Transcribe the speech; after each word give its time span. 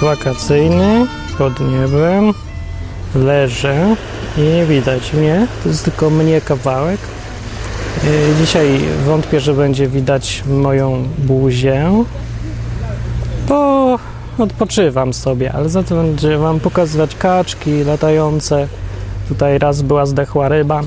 Wakacyjny 0.00 1.06
pod 1.38 1.60
niebem. 1.60 2.34
Leżę 3.14 3.96
i 4.36 4.40
nie 4.40 4.66
widać 4.66 5.12
mnie. 5.12 5.46
To 5.62 5.68
jest 5.68 5.84
tylko 5.84 6.10
mnie 6.10 6.40
kawałek. 6.40 7.00
Yy, 8.04 8.10
Dzisiaj 8.40 8.80
wątpię, 9.06 9.40
że 9.40 9.54
będzie 9.54 9.88
widać 9.88 10.42
moją 10.46 11.08
buzię, 11.18 12.04
bo 13.48 13.98
odpoczywam 14.38 15.14
sobie, 15.14 15.52
ale 15.52 15.68
za 15.68 15.82
to 15.82 15.94
będzie 15.94 16.38
Wam 16.38 16.60
pokazywać 16.60 17.14
kaczki 17.14 17.84
latające. 17.84 18.68
Tutaj 19.28 19.58
raz 19.58 19.82
była 19.82 20.06
zdechła 20.06 20.48
ryba. 20.48 20.80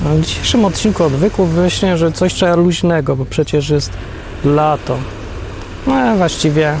W 0.00 0.20
dzisiejszym 0.20 0.64
odcinku 0.64 1.04
odwyku 1.04 1.46
wyjaśnię, 1.46 1.98
że 1.98 2.12
coś 2.12 2.34
trzeba 2.34 2.56
luźnego, 2.56 3.16
bo 3.16 3.24
przecież 3.24 3.70
jest 3.70 3.90
lato. 4.44 4.96
No 5.86 6.16
właściwie 6.16 6.74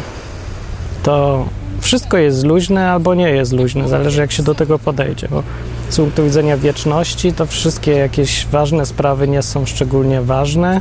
to 1.06 1.44
wszystko 1.80 2.16
jest 2.16 2.44
luźne 2.44 2.90
albo 2.90 3.14
nie 3.14 3.30
jest 3.30 3.52
luźne, 3.52 3.88
zależy 3.88 4.20
jak 4.20 4.32
się 4.32 4.42
do 4.42 4.54
tego 4.54 4.78
podejdzie, 4.78 5.28
bo 5.30 5.42
z 5.88 5.96
punktu 5.96 6.24
widzenia 6.24 6.56
wieczności 6.56 7.32
to 7.32 7.46
wszystkie 7.46 7.92
jakieś 7.92 8.46
ważne 8.46 8.86
sprawy 8.86 9.28
nie 9.28 9.42
są 9.42 9.66
szczególnie 9.66 10.22
ważne, 10.22 10.80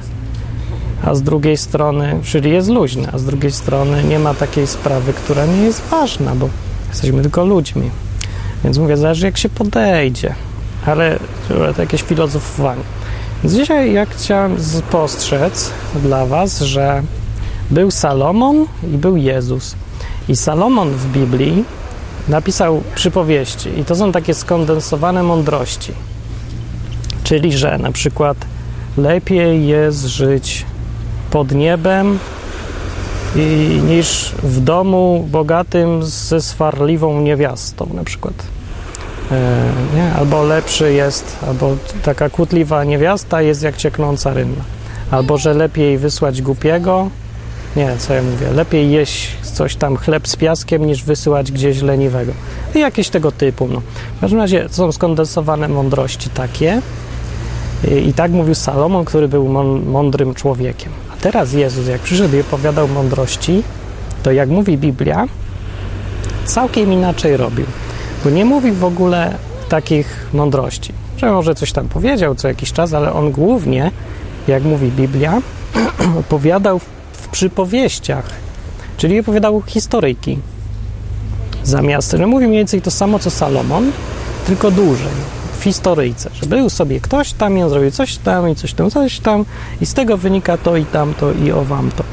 a 1.04 1.16
z 1.16 1.22
drugiej 1.22 1.58
strony, 1.58 2.20
czyli 2.24 2.52
jest 2.52 2.70
luźne, 2.70 3.10
a 3.14 3.18
z 3.18 3.24
drugiej 3.24 3.52
strony 3.52 4.04
nie 4.04 4.20
ma 4.20 4.34
takiej 4.34 4.68
sprawy, 4.68 5.14
która 5.14 5.46
nie 5.46 5.62
jest 5.62 5.82
ważna, 5.92 6.36
bo 6.36 6.50
jesteśmy 6.90 7.22
tylko 7.22 7.46
ludźmi. 7.46 7.90
Więc 8.64 8.78
mówię, 8.78 8.98
zależy 8.98 9.26
jak 9.26 9.38
się 9.38 9.50
podejdzie, 9.50 10.36
ale 10.86 11.20
to 11.76 11.82
jakieś 11.82 12.02
filozofowanie. 12.02 12.84
Więc 13.44 13.56
dzisiaj 13.56 13.94
jak 13.94 14.10
chciałem 14.10 14.64
spostrzec 14.64 15.72
dla 15.96 16.26
Was, 16.26 16.62
że 16.62 17.04
był 17.72 17.92
Salomon 17.92 18.66
i 18.94 18.98
był 18.98 19.18
Jezus. 19.18 19.76
I 20.30 20.36
Salomon 20.36 20.90
w 20.90 21.06
Biblii 21.08 21.64
napisał 22.28 22.82
przypowieści, 22.96 23.80
i 23.80 23.86
to 23.86 23.96
są 23.96 24.12
takie 24.12 24.34
skondensowane 24.34 25.24
mądrości. 25.24 25.92
Czyli, 27.24 27.58
że 27.58 27.78
na 27.78 27.92
przykład 27.92 28.38
lepiej 28.98 29.68
jest 29.68 30.06
żyć 30.06 30.66
pod 31.32 31.52
niebem 31.52 32.20
i, 33.36 33.80
niż 33.88 34.36
w 34.44 34.60
domu 34.60 35.28
bogatym 35.32 36.04
ze 36.04 36.42
swarliwą 36.42 37.22
niewiastą, 37.22 37.90
na 37.94 38.04
przykład. 38.04 38.34
E, 39.32 39.72
nie? 39.96 40.14
Albo 40.14 40.44
lepszy 40.44 40.94
jest, 40.94 41.38
albo 41.48 41.76
taka 42.04 42.30
kłótliwa 42.30 42.84
niewiasta 42.84 43.42
jest 43.42 43.64
jak 43.64 43.78
cieknąca 43.78 44.34
rynna. 44.34 44.64
Albo, 45.12 45.38
że 45.38 45.54
lepiej 45.54 45.98
wysłać 45.98 46.42
głupiego, 46.42 47.10
nie, 47.76 47.98
co 47.98 48.14
ja 48.14 48.22
mówię, 48.22 48.52
lepiej 48.52 48.92
jeść 48.92 49.38
coś 49.42 49.76
tam 49.76 49.98
chleb 49.98 50.28
z 50.28 50.36
piaskiem, 50.36 50.86
niż 50.86 51.04
wysyłać 51.04 51.52
gdzieś 51.52 51.82
leniwego. 51.82 52.32
I 52.76 52.80
jakieś 52.80 53.10
tego 53.10 53.32
typu. 53.32 53.68
No. 53.68 53.82
W 54.18 54.22
każdym 54.22 54.40
razie 54.40 54.64
to 54.64 54.74
są 54.74 54.92
skondensowane 54.92 55.68
mądrości 55.68 56.30
takie. 56.30 56.82
I, 57.92 58.08
i 58.08 58.14
tak 58.14 58.32
mówił 58.32 58.56
Salomon, 58.56 59.06
który 59.06 59.28
był 59.28 59.48
mą- 59.50 59.86
mądrym 59.86 60.34
człowiekiem. 60.34 60.92
A 61.14 61.22
teraz 61.22 61.54
Jezus, 61.54 61.88
jak 61.88 62.02
przyszedł 62.02 62.36
i 62.36 62.40
opowiadał 62.42 62.88
mądrości, 62.88 63.64
to 64.24 64.32
jak 64.32 64.50
mówi 64.50 64.78
Biblia, 64.78 65.28
całkiem 66.46 66.94
inaczej 66.94 67.38
robił. 67.38 67.66
Bo 68.24 68.30
nie 68.30 68.46
mówił 68.46 68.74
w 68.74 68.84
ogóle 68.84 69.36
takich 69.70 70.28
mądrości. 70.34 70.94
Że 71.18 71.32
może 71.32 71.56
coś 71.56 71.72
tam 71.72 71.88
powiedział 71.88 72.36
co 72.36 72.48
jakiś 72.48 72.74
czas, 72.74 72.94
ale 72.94 73.14
on 73.14 73.32
głównie, 73.32 73.92
jak 74.48 74.64
mówi 74.64 74.92
Biblia, 74.92 75.42
opowiadał 76.20 76.80
przypowieściach, 77.36 78.26
czyli 78.98 79.20
opowiadał 79.20 79.62
historyjki. 79.62 80.40
Zamiast, 81.64 82.12
że 82.12 82.28
mówi 82.28 82.48
mniej 82.48 82.60
więcej 82.60 82.82
to 82.82 82.92
samo 82.92 83.20
co 83.20 83.32
Salomon, 83.32 83.92
tylko 84.48 84.72
dłużej, 84.72 85.14
w 85.60 85.64
historyjce, 85.64 86.30
że 86.34 86.46
był 86.46 86.70
sobie 86.70 87.00
ktoś 87.00 87.34
tam 87.34 87.58
i 87.58 87.70
zrobił 87.70 87.92
coś 87.92 88.18
tam 88.18 88.50
i 88.50 88.56
coś 88.56 88.74
tam, 88.74 88.92
coś 88.92 89.20
tam 89.20 89.46
i 89.82 89.86
z 89.86 89.94
tego 89.94 90.18
wynika 90.18 90.58
to 90.58 90.78
i 90.78 90.86
tamto 90.86 91.32
i 91.32 91.52
o 91.52 91.64
wam 91.66 91.92
to. 91.92 92.04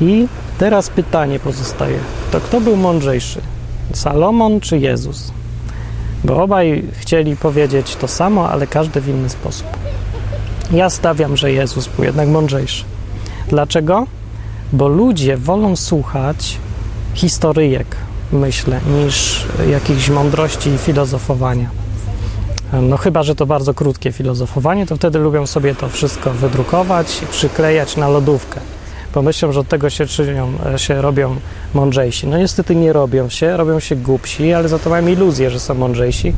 I 0.00 0.26
teraz 0.58 0.90
pytanie 0.90 1.38
pozostaje, 1.38 1.98
to 2.32 2.40
kto 2.40 2.60
był 2.60 2.76
mądrzejszy? 2.76 3.40
Salomon 3.92 4.60
czy 4.60 4.78
Jezus? 4.78 5.32
Bo 6.24 6.42
obaj 6.42 6.84
chcieli 6.92 7.36
powiedzieć 7.36 7.96
to 7.96 8.08
samo, 8.08 8.50
ale 8.50 8.66
każdy 8.66 9.00
w 9.00 9.08
inny 9.08 9.28
sposób. 9.28 9.66
Ja 10.72 10.90
stawiam, 10.90 11.36
że 11.36 11.52
Jezus 11.52 11.88
był 11.88 12.04
jednak 12.04 12.28
mądrzejszy. 12.28 12.84
Dlaczego? 13.48 14.06
Bo 14.72 14.88
ludzie 14.88 15.36
wolą 15.36 15.76
słuchać 15.76 16.58
historyjek, 17.14 17.96
myślę, 18.32 18.80
niż 19.04 19.46
jakichś 19.70 20.08
mądrości 20.08 20.70
i 20.70 20.78
filozofowania. 20.78 21.70
No 22.82 22.96
chyba, 22.96 23.22
że 23.22 23.34
to 23.34 23.46
bardzo 23.46 23.74
krótkie 23.74 24.12
filozofowanie, 24.12 24.86
to 24.86 24.96
wtedy 24.96 25.18
lubią 25.18 25.46
sobie 25.46 25.74
to 25.74 25.88
wszystko 25.88 26.30
wydrukować 26.30 27.22
i 27.22 27.26
przyklejać 27.26 27.96
na 27.96 28.08
lodówkę, 28.08 28.60
bo 29.14 29.22
myślą, 29.22 29.52
że 29.52 29.60
od 29.60 29.68
tego 29.68 29.90
się, 29.90 30.06
czynią, 30.06 30.52
się 30.76 31.02
robią 31.02 31.36
mądrzejsi. 31.74 32.26
No 32.26 32.38
niestety 32.38 32.76
nie 32.76 32.92
robią 32.92 33.28
się, 33.28 33.56
robią 33.56 33.80
się 33.80 33.96
głupsi, 33.96 34.52
ale 34.52 34.68
za 34.68 34.78
to 34.78 34.90
mają 34.90 35.06
iluzję, 35.06 35.50
że 35.50 35.60
są 35.60 35.74
mądrzejsi, 35.74 36.32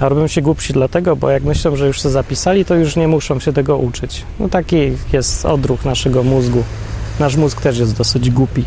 a 0.00 0.08
robią 0.08 0.26
się 0.26 0.42
głupsi 0.42 0.72
dlatego, 0.72 1.16
bo 1.16 1.30
jak 1.30 1.42
myślą, 1.42 1.76
że 1.76 1.86
już 1.86 2.02
się 2.02 2.10
zapisali, 2.10 2.64
to 2.64 2.74
już 2.74 2.96
nie 2.96 3.08
muszą 3.08 3.40
się 3.40 3.52
tego 3.52 3.76
uczyć. 3.76 4.22
No 4.40 4.48
taki 4.48 4.92
jest 5.12 5.46
odruch 5.46 5.84
naszego 5.84 6.22
mózgu. 6.22 6.62
Nasz 7.20 7.36
mózg 7.36 7.60
też 7.60 7.78
jest 7.78 7.96
dosyć 7.96 8.30
głupi. 8.30 8.64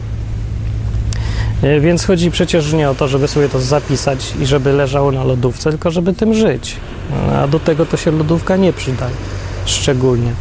E, 1.64 1.80
Więc 1.80 2.06
chodzi 2.06 2.32
przecież 2.32 2.74
nie 2.74 2.90
o 2.90 2.96
to, 2.96 3.08
żeby 3.08 3.28
sobie 3.28 3.50
to 3.50 3.60
zapisać 3.62 4.34
i 4.42 4.46
żeby 4.46 4.74
leżało 4.74 5.12
na 5.12 5.24
lodówce, 5.24 5.70
tylko 5.70 5.92
żeby 5.92 6.14
tym 6.14 6.34
żyć. 6.34 6.76
A 7.36 7.48
do 7.48 7.60
tego 7.60 7.86
to 7.86 7.98
się 7.98 8.12
lodówka 8.12 8.56
nie 8.58 8.74
przydaje 8.74 9.16
szczególnie. 9.66 10.32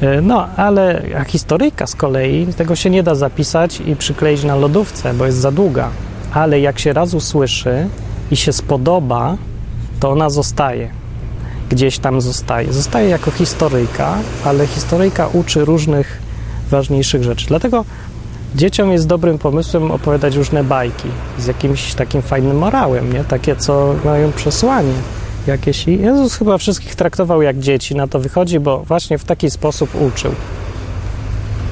E, 0.00 0.20
No, 0.20 0.48
ale 0.56 1.02
historyjka 1.26 1.86
z 1.86 1.94
kolei 1.94 2.46
tego 2.46 2.76
się 2.76 2.90
nie 2.90 3.02
da 3.02 3.14
zapisać 3.14 3.80
i 3.86 3.96
przykleić 3.96 4.44
na 4.44 4.56
lodówce, 4.56 5.14
bo 5.14 5.26
jest 5.26 5.38
za 5.38 5.52
długa. 5.52 5.88
Ale 6.34 6.60
jak 6.60 6.78
się 6.78 6.92
raz 6.92 7.14
usłyszy 7.14 7.88
i 8.30 8.36
się 8.36 8.52
spodoba, 8.52 9.36
to 10.00 10.10
ona 10.10 10.30
zostaje. 10.30 10.88
Gdzieś 11.70 11.98
tam 11.98 12.20
zostaje. 12.20 12.72
Zostaje 12.72 13.08
jako 13.08 13.30
historyjka, 13.30 14.14
ale 14.44 14.66
historyjka 14.66 15.28
uczy 15.32 15.64
różnych 15.64 16.22
ważniejszych 16.72 17.22
rzeczy. 17.22 17.46
Dlatego 17.46 17.84
dzieciom 18.54 18.92
jest 18.92 19.06
dobrym 19.06 19.38
pomysłem 19.38 19.90
opowiadać 19.90 20.36
różne 20.36 20.64
bajki 20.64 21.08
z 21.38 21.46
jakimś 21.46 21.94
takim 21.94 22.22
fajnym 22.22 22.58
morałem, 22.58 23.12
nie? 23.12 23.24
Takie, 23.24 23.56
co 23.56 23.94
mają 24.04 24.32
przesłanie 24.32 24.94
jakieś. 25.46 25.88
I 25.88 26.00
Jezus 26.00 26.34
chyba 26.34 26.58
wszystkich 26.58 26.94
traktował 26.94 27.42
jak 27.42 27.58
dzieci, 27.58 27.94
na 27.94 28.06
to 28.06 28.20
wychodzi, 28.20 28.60
bo 28.60 28.78
właśnie 28.78 29.18
w 29.18 29.24
taki 29.24 29.50
sposób 29.50 29.90
uczył. 30.00 30.32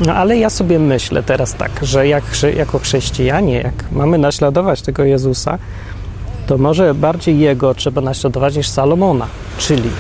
No 0.07 0.15
ale 0.15 0.37
ja 0.39 0.51
sobie 0.51 0.79
myślę 0.79 1.23
teraz 1.23 1.55
tak, 1.55 1.71
że 1.83 2.09
jak, 2.09 2.25
jako 2.57 2.79
chrześcijanie, 2.79 3.57
jak 3.57 3.93
mamy 3.93 4.19
naśladować 4.19 4.83
tego 4.83 5.05
Jezusa, 5.05 5.59
to 6.47 6.59
może 6.59 6.95
bardziej 6.95 7.39
Jego 7.39 7.75
trzeba 7.75 8.01
naśladować 8.01 8.57
niż 8.57 8.69
Salomona. 8.69 9.27
Czyli, 9.59 9.91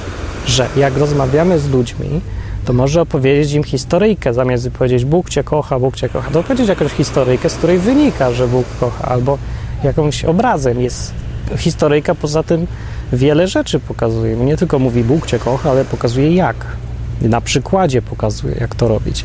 że 0.47 0.69
jak 0.77 0.97
rozmawiamy 0.97 1.59
z 1.59 1.69
ludźmi, 1.69 2.21
to 2.71 2.75
może 2.75 3.03
opowiedzieć 3.03 3.53
im 3.53 3.65
historyjkę, 3.65 4.35
zamiast 4.35 4.71
powiedzieć 4.71 5.05
Bóg 5.05 5.31
Cię 5.31 5.45
kocha, 5.45 5.79
Bóg 5.79 5.97
Cię 5.97 6.09
kocha, 6.09 6.31
to 6.31 6.41
opowiedzieć 6.41 6.69
jakąś 6.69 6.93
historyjkę, 6.93 7.51
z 7.51 7.55
której 7.55 7.79
wynika, 7.79 8.33
że 8.33 8.49
Bóg 8.49 8.67
kocha, 8.81 9.05
albo 9.05 9.39
jakąś 9.85 10.25
obrazem 10.25 10.81
jest 10.81 11.13
historyjka, 11.57 12.15
poza 12.15 12.43
tym 12.43 12.67
wiele 13.13 13.49
rzeczy 13.49 13.81
pokazuje. 13.81 14.37
Nie 14.37 14.57
tylko 14.57 14.79
mówi 14.79 15.05
Bóg 15.05 15.27
Cię 15.27 15.39
kocha, 15.39 15.71
ale 15.71 15.85
pokazuje 15.85 16.35
jak. 16.35 16.57
Na 17.21 17.41
przykładzie 17.41 18.03
pokazuje, 18.03 18.55
jak 18.61 18.75
to 18.75 18.89
robić. 18.89 19.25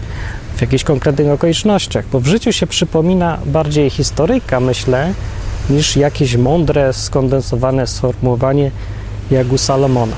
W 0.56 0.62
jakichś 0.62 0.84
konkretnych 0.84 1.30
okolicznościach, 1.30 2.06
bo 2.12 2.20
w 2.20 2.28
życiu 2.28 2.54
się 2.54 2.68
przypomina 2.68 3.38
bardziej 3.46 3.90
historyjka, 3.90 4.60
myślę, 4.60 5.14
niż 5.70 5.98
jakieś 5.98 6.36
mądre, 6.36 6.94
skondensowane 6.94 7.88
sformułowanie 7.88 8.72
jak 9.32 9.52
u 9.52 9.58
Salomona. 9.58 10.16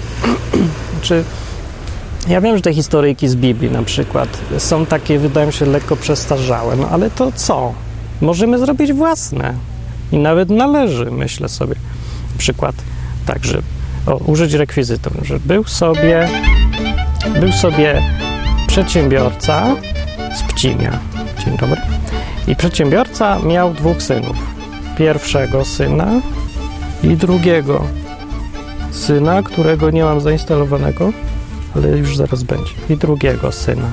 Czy 1.01 1.23
ja 2.29 2.41
wiem, 2.41 2.55
że 2.55 2.61
te 2.61 2.73
historyjki 2.73 3.27
z 3.27 3.35
Biblii 3.35 3.71
na 3.71 3.83
przykład 3.83 4.29
są 4.57 4.85
takie, 4.85 5.19
wydają 5.19 5.51
się 5.51 5.65
lekko 5.65 5.95
przestarzałe, 5.95 6.75
no 6.75 6.89
ale 6.89 7.09
to 7.09 7.31
co? 7.31 7.73
Możemy 8.21 8.59
zrobić 8.59 8.93
własne 8.93 9.53
i 10.11 10.17
nawet 10.17 10.49
należy, 10.49 11.11
myślę 11.11 11.49
sobie. 11.49 11.75
Przykład 12.37 12.75
tak, 13.25 13.45
że 13.45 13.61
o, 14.05 14.15
użyć 14.15 14.53
rekwizytu, 14.53 15.09
że 15.23 15.39
był 15.39 15.63
sobie 15.63 16.29
był 17.39 17.51
sobie 17.51 18.01
przedsiębiorca 18.67 19.75
z 20.35 20.43
Pcimia. 20.43 20.99
Dzień 21.45 21.57
dobry. 21.57 21.81
I 22.47 22.55
przedsiębiorca 22.55 23.39
miał 23.39 23.73
dwóch 23.73 24.03
synów. 24.03 24.37
Pierwszego 24.97 25.65
syna 25.65 26.07
i 27.03 27.07
drugiego 27.07 27.83
syna, 28.91 29.43
którego 29.43 29.91
nie 29.91 30.03
mam 30.03 30.21
zainstalowanego, 30.21 31.13
ale 31.75 31.97
już 31.97 32.17
zaraz 32.17 32.43
będzie. 32.43 32.71
I 32.89 32.97
drugiego 32.97 33.51
syna. 33.51 33.91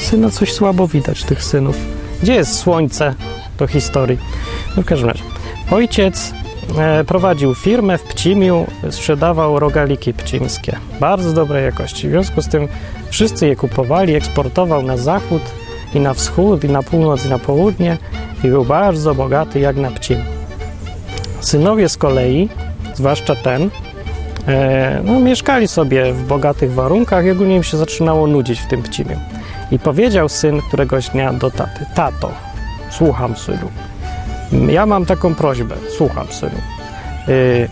Syna 0.00 0.30
coś 0.30 0.52
słabo 0.52 0.88
widać, 0.88 1.24
tych 1.24 1.44
synów. 1.44 1.76
Gdzie 2.22 2.34
jest 2.34 2.58
słońce 2.58 3.14
do 3.58 3.66
historii? 3.66 4.18
No 4.76 4.82
w 4.82 4.86
każdym 4.86 5.08
razie. 5.08 5.22
Ojciec 5.70 6.32
e, 6.78 7.04
prowadził 7.04 7.54
firmę 7.54 7.98
w 7.98 8.02
Pcimiu, 8.02 8.66
sprzedawał 8.90 9.58
rogaliki 9.58 10.14
pcimskie. 10.14 10.78
Bardzo 11.00 11.32
dobrej 11.32 11.64
jakości. 11.64 12.08
W 12.08 12.10
związku 12.10 12.42
z 12.42 12.48
tym 12.48 12.68
wszyscy 13.10 13.46
je 13.46 13.56
kupowali, 13.56 14.14
eksportował 14.14 14.82
na 14.82 14.96
zachód 14.96 15.42
i 15.94 16.00
na 16.00 16.14
wschód, 16.14 16.64
i 16.64 16.68
na 16.68 16.82
północ, 16.82 17.26
i 17.26 17.28
na 17.28 17.38
południe 17.38 17.98
i 18.44 18.48
był 18.48 18.64
bardzo 18.64 19.14
bogaty 19.14 19.60
jak 19.60 19.76
na 19.76 19.90
Pcim. 19.90 20.18
Synowie 21.40 21.88
z 21.88 21.96
kolei, 21.96 22.48
zwłaszcza 22.94 23.34
ten, 23.34 23.70
no, 25.04 25.20
mieszkali 25.20 25.68
sobie 25.68 26.12
w 26.12 26.26
bogatych 26.26 26.72
warunkach 26.72 27.24
i 27.24 27.30
ogólnie 27.30 27.56
im 27.56 27.62
się 27.62 27.76
zaczynało 27.76 28.26
nudzić 28.26 28.60
w 28.60 28.68
tym 28.68 28.82
Pcimiu. 28.82 29.16
I 29.70 29.78
powiedział 29.78 30.28
syn 30.28 30.60
któregoś 30.68 31.08
dnia 31.08 31.32
do 31.32 31.50
taty: 31.50 31.86
Tato, 31.94 32.30
słucham, 32.90 33.36
synu. 33.36 33.68
Ja 34.68 34.86
mam 34.86 35.06
taką 35.06 35.34
prośbę, 35.34 35.74
słucham, 35.96 36.26
synu. 36.26 36.60
Yy, 37.28 37.68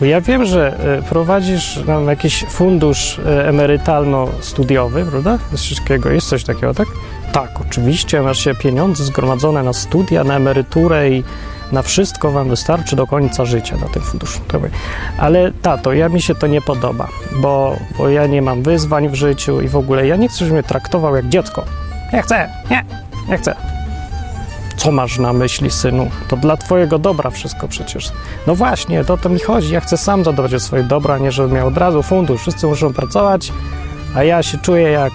ja 0.00 0.20
wiem, 0.20 0.44
że 0.44 0.76
y, 0.98 1.02
prowadzisz 1.02 1.80
nam 1.86 2.08
jakiś 2.08 2.44
fundusz 2.48 3.18
y, 3.18 3.22
emerytalno-studiowy, 3.22 5.04
prawda? 5.04 5.38
Jest 5.52 5.78
takiego, 5.78 6.10
jest 6.10 6.28
coś 6.28 6.44
takiego, 6.44 6.74
tak? 6.74 6.88
Tak, 7.32 7.60
oczywiście, 7.60 8.22
masz 8.22 8.38
się 8.38 8.54
pieniądze 8.54 9.04
zgromadzone 9.04 9.62
na 9.62 9.72
studia, 9.72 10.24
na 10.24 10.36
emeryturę 10.36 11.10
i 11.10 11.24
na 11.72 11.82
wszystko 11.82 12.30
wam 12.30 12.48
wystarczy 12.48 12.96
do 12.96 13.06
końca 13.06 13.44
życia 13.44 13.76
na 13.76 13.86
tym 13.86 14.02
funduszu. 14.02 14.40
Ale 15.18 15.52
tato, 15.62 15.92
ja 15.92 16.08
mi 16.08 16.22
się 16.22 16.34
to 16.34 16.46
nie 16.46 16.60
podoba, 16.60 17.08
bo, 17.40 17.76
bo 17.98 18.08
ja 18.08 18.26
nie 18.26 18.42
mam 18.42 18.62
wyzwań 18.62 19.08
w 19.08 19.14
życiu 19.14 19.60
i 19.60 19.68
w 19.68 19.76
ogóle 19.76 20.06
ja 20.06 20.16
nie 20.16 20.28
chcę, 20.28 20.38
żebyś 20.38 20.52
mnie 20.52 20.62
traktował 20.62 21.16
jak 21.16 21.28
dziecko. 21.28 21.64
Nie 22.12 22.22
chcę, 22.22 22.48
nie, 22.70 22.84
nie 23.28 23.38
chcę. 23.38 23.54
Co 24.76 24.92
masz 24.92 25.18
na 25.18 25.32
myśli, 25.32 25.70
synu? 25.70 26.10
To 26.28 26.36
dla 26.36 26.56
twojego 26.56 26.98
dobra 26.98 27.30
wszystko 27.30 27.68
przecież. 27.68 28.12
No 28.46 28.54
właśnie, 28.54 29.04
to 29.04 29.14
o 29.14 29.16
to 29.16 29.28
mi 29.28 29.38
chodzi. 29.38 29.74
Ja 29.74 29.80
chcę 29.80 29.96
sam 29.96 30.24
zadbać 30.24 30.54
o 30.54 30.60
swoje 30.60 30.82
dobra, 30.82 31.18
nie 31.18 31.32
żebym 31.32 31.52
miał 31.52 31.68
od 31.68 31.78
razu 31.78 32.02
fundusz. 32.02 32.40
Wszyscy 32.40 32.66
muszą 32.66 32.92
pracować, 32.92 33.52
a 34.14 34.24
ja 34.24 34.42
się 34.42 34.58
czuję 34.58 34.90
jak 34.90 35.12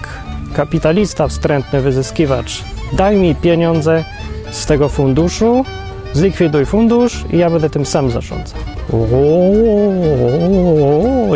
kapitalista 0.54 1.28
wstrętny 1.28 1.80
wyzyskiwacz. 1.80 2.64
Daj 2.92 3.16
mi 3.16 3.34
pieniądze 3.34 4.04
z 4.50 4.66
tego 4.66 4.88
funduszu, 4.88 5.64
zlikwiduj 6.12 6.66
fundusz 6.66 7.24
i 7.32 7.38
ja 7.38 7.50
będę 7.50 7.70
tym 7.70 7.86
sam 7.86 8.10
zarządzał. 8.10 8.60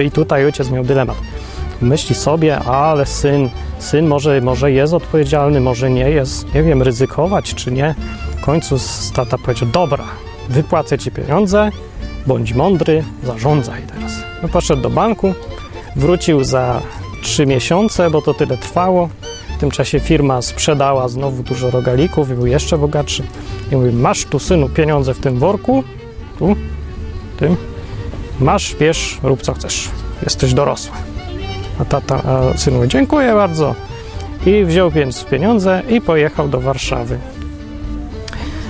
I 0.04 0.10
tutaj 0.10 0.44
ojciec 0.44 0.70
miał 0.70 0.84
dylemat. 0.84 1.16
Myśli 1.80 2.14
sobie, 2.14 2.58
ale 2.58 3.06
syn, 3.06 3.48
syn 3.78 4.06
może, 4.06 4.40
może 4.40 4.72
jest 4.72 4.94
odpowiedzialny, 4.94 5.60
może 5.60 5.90
nie 5.90 6.10
jest, 6.10 6.54
nie 6.54 6.62
wiem, 6.62 6.82
ryzykować 6.82 7.54
czy 7.54 7.72
nie. 7.72 7.94
W 8.36 8.44
końcu 8.44 8.76
tata 9.14 9.38
powiedział, 9.38 9.68
dobra, 9.68 10.04
wypłacę 10.48 10.98
ci 10.98 11.10
pieniądze, 11.10 11.70
bądź 12.26 12.54
mądry, 12.54 13.04
zarządzaj 13.24 13.82
teraz. 13.82 14.12
No 14.42 14.48
poszedł 14.48 14.82
do 14.82 14.90
banku, 14.90 15.34
wrócił 15.96 16.44
za 16.44 16.80
trzy 17.22 17.46
miesiące, 17.46 18.10
bo 18.10 18.22
to 18.22 18.34
tyle 18.34 18.56
trwało. 18.56 19.08
W 19.56 19.60
tym 19.60 19.70
czasie 19.70 20.00
firma 20.00 20.42
sprzedała 20.42 21.08
znowu 21.08 21.42
dużo 21.42 21.70
rogalików 21.70 22.30
i 22.30 22.34
był 22.34 22.46
jeszcze 22.46 22.78
bogatszy. 22.78 23.22
I 23.72 23.76
mówi, 23.76 23.92
masz 23.92 24.24
tu, 24.24 24.38
synu, 24.38 24.68
pieniądze 24.68 25.14
w 25.14 25.18
tym 25.18 25.38
worku, 25.38 25.84
tu, 26.38 26.56
tym, 27.36 27.56
masz, 28.40 28.74
bierz, 28.74 29.18
rób 29.22 29.42
co 29.42 29.54
chcesz, 29.54 29.88
jesteś 30.22 30.54
dorosły. 30.54 30.96
A 31.80 31.84
tata, 31.84 32.22
a 32.24 32.58
syn 32.58 32.74
mówi, 32.74 32.88
dziękuję 32.88 33.34
bardzo. 33.34 33.74
I 34.46 34.64
wziął 34.64 34.90
więc 34.90 35.24
pieniądze 35.24 35.82
i 35.88 36.00
pojechał 36.00 36.48
do 36.48 36.60
Warszawy. 36.60 37.18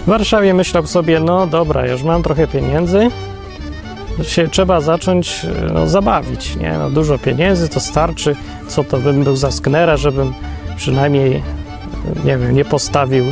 W 0.05 0.07
Warszawie 0.07 0.55
myślał 0.55 0.87
sobie, 0.87 1.21
no 1.21 1.47
dobra, 1.47 1.87
już 1.87 2.03
mam 2.03 2.23
trochę 2.23 2.47
pieniędzy, 2.47 3.09
się 4.23 4.49
trzeba 4.49 4.81
zacząć 4.81 5.47
no, 5.73 5.87
zabawić, 5.87 6.57
nie? 6.57 6.73
No, 6.79 6.91
dużo 6.91 7.19
pieniędzy 7.19 7.69
to 7.69 7.81
starczy, 7.81 8.37
co 8.69 8.85
to 8.85 8.99
bym 8.99 9.25
był 9.25 9.37
za 9.37 9.51
sknera, 9.51 9.97
żebym 9.97 10.35
przynajmniej, 10.77 11.43
nie 12.25 12.39
wiem, 12.39 12.55
nie 12.55 12.65
postawił 12.65 13.25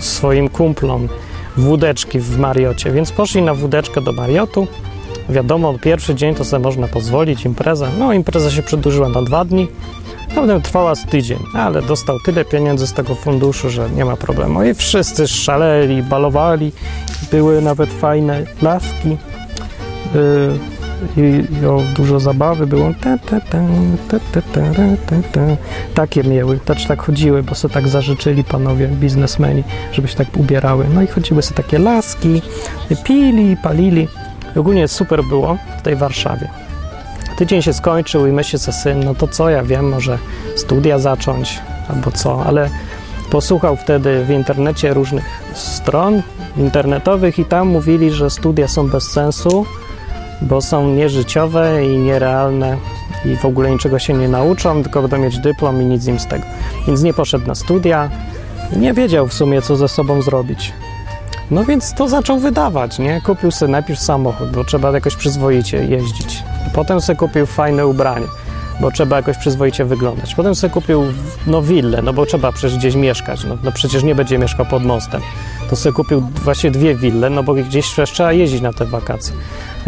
swoim 0.00 0.48
kumplom 0.48 1.08
wódeczki 1.56 2.20
w 2.20 2.38
Mariocie, 2.38 2.90
więc 2.90 3.12
poszli 3.12 3.42
na 3.42 3.54
wódeczkę 3.54 4.00
do 4.00 4.12
Mariotu. 4.12 4.66
Wiadomo, 5.28 5.78
pierwszy 5.78 6.14
dzień 6.14 6.34
to 6.34 6.44
sobie 6.44 6.64
można 6.64 6.88
pozwolić, 6.88 7.44
impreza. 7.44 7.88
No, 7.98 8.12
impreza 8.12 8.50
się 8.50 8.62
przedłużyła 8.62 9.08
na 9.08 9.22
dwa 9.22 9.44
dni, 9.44 9.68
a 10.30 10.34
potem 10.34 10.62
trwała 10.62 10.94
z 10.94 11.06
tydzień, 11.06 11.38
ale 11.54 11.82
dostał 11.82 12.16
tyle 12.24 12.44
pieniędzy 12.44 12.86
z 12.86 12.92
tego 12.92 13.14
funduszu, 13.14 13.70
że 13.70 13.90
nie 13.90 14.04
ma 14.04 14.16
problemu. 14.16 14.64
I 14.64 14.74
wszyscy 14.74 15.28
szaleli, 15.28 16.02
balowali, 16.02 16.72
były 17.30 17.62
nawet 17.62 17.90
fajne 17.90 18.42
laski. 18.62 19.08
Yy, 20.14 20.75
i, 21.16 21.44
dużo 21.94 22.20
zabawy 22.20 22.66
było. 22.66 22.92
Ta, 23.00 23.18
ta, 23.18 23.40
ta, 23.40 23.58
ta, 24.08 24.18
ta, 24.32 24.40
ta, 25.06 25.16
ta, 25.32 25.40
Takie 25.94 26.24
miały, 26.24 26.60
znaczy 26.66 26.88
tak 26.88 27.02
chodziły, 27.02 27.42
bo 27.42 27.54
sobie 27.54 27.74
tak 27.74 27.88
zażyczyli 27.88 28.44
panowie 28.44 28.88
biznesmeni, 28.88 29.64
żeby 29.92 30.08
się 30.08 30.16
tak 30.16 30.26
ubierały. 30.36 30.86
No 30.94 31.02
i 31.02 31.06
chodziły 31.06 31.42
sobie 31.42 31.56
takie 31.56 31.78
laski, 31.78 32.42
pili, 33.04 33.56
palili. 33.56 34.08
Ogólnie 34.56 34.88
super 34.88 35.24
było 35.24 35.58
w 35.78 35.82
tej 35.82 35.96
Warszawie. 35.96 36.48
Tydzień 37.38 37.62
się 37.62 37.72
skończył 37.72 38.26
i 38.26 38.32
myślę 38.32 38.58
sobie, 38.58 38.76
syn, 38.76 39.04
no 39.04 39.14
to 39.14 39.28
co, 39.28 39.50
ja 39.50 39.62
wiem, 39.62 39.88
może 39.88 40.18
studia 40.56 40.98
zacząć 40.98 41.60
albo 41.88 42.10
co, 42.10 42.44
ale 42.46 42.70
posłuchał 43.30 43.76
wtedy 43.76 44.24
w 44.24 44.30
internecie 44.30 44.94
różnych 44.94 45.24
stron 45.54 46.22
internetowych 46.56 47.38
i 47.38 47.44
tam 47.44 47.68
mówili, 47.68 48.10
że 48.10 48.30
studia 48.30 48.68
są 48.68 48.88
bez 48.88 49.10
sensu, 49.10 49.66
bo 50.42 50.62
są 50.62 50.88
nieżyciowe 50.88 51.86
i 51.86 51.98
nierealne 51.98 52.76
i 53.24 53.36
w 53.36 53.44
ogóle 53.44 53.70
niczego 53.70 53.98
się 53.98 54.14
nie 54.14 54.28
nauczą, 54.28 54.82
tylko 54.82 55.00
będą 55.00 55.18
mieć 55.18 55.38
dyplom 55.38 55.82
i 55.82 55.84
nic 55.84 56.06
im 56.06 56.20
z 56.20 56.26
tego. 56.26 56.44
Więc 56.86 57.02
nie 57.02 57.14
poszedł 57.14 57.46
na 57.46 57.54
studia 57.54 58.10
i 58.72 58.78
nie 58.78 58.92
wiedział 58.92 59.26
w 59.28 59.34
sumie, 59.34 59.62
co 59.62 59.76
ze 59.76 59.88
sobą 59.88 60.22
zrobić. 60.22 60.72
No 61.50 61.64
więc 61.64 61.94
to 61.94 62.08
zaczął 62.08 62.38
wydawać, 62.38 62.98
nie? 62.98 63.20
Kupił 63.20 63.50
sobie 63.50 63.72
najpierw 63.72 64.00
samochód, 64.00 64.50
bo 64.50 64.64
trzeba 64.64 64.90
jakoś 64.90 65.16
przyzwoicie 65.16 65.84
jeździć. 65.84 66.42
Potem 66.74 67.00
sobie 67.00 67.16
kupił 67.16 67.46
fajne 67.46 67.86
ubranie, 67.86 68.26
bo 68.80 68.90
trzeba 68.90 69.16
jakoś 69.16 69.38
przyzwoicie 69.38 69.84
wyglądać. 69.84 70.34
Potem 70.34 70.54
sobie 70.54 70.72
kupił, 70.72 71.04
no, 71.46 71.62
willę, 71.62 72.02
no 72.02 72.12
bo 72.12 72.26
trzeba 72.26 72.52
przecież 72.52 72.78
gdzieś 72.78 72.94
mieszkać, 72.94 73.44
no, 73.44 73.56
no 73.62 73.72
przecież 73.72 74.02
nie 74.02 74.14
będzie 74.14 74.38
mieszkał 74.38 74.66
pod 74.66 74.84
mostem. 74.84 75.20
To 75.70 75.76
sobie 75.76 75.92
kupił 75.92 76.20
właśnie 76.20 76.70
dwie 76.70 76.94
wille, 76.94 77.30
no 77.30 77.42
bo 77.42 77.54
gdzieś 77.54 77.94
trzeba 78.12 78.32
jeździć 78.32 78.60
na 78.60 78.72
te 78.72 78.84
wakacje. 78.84 79.34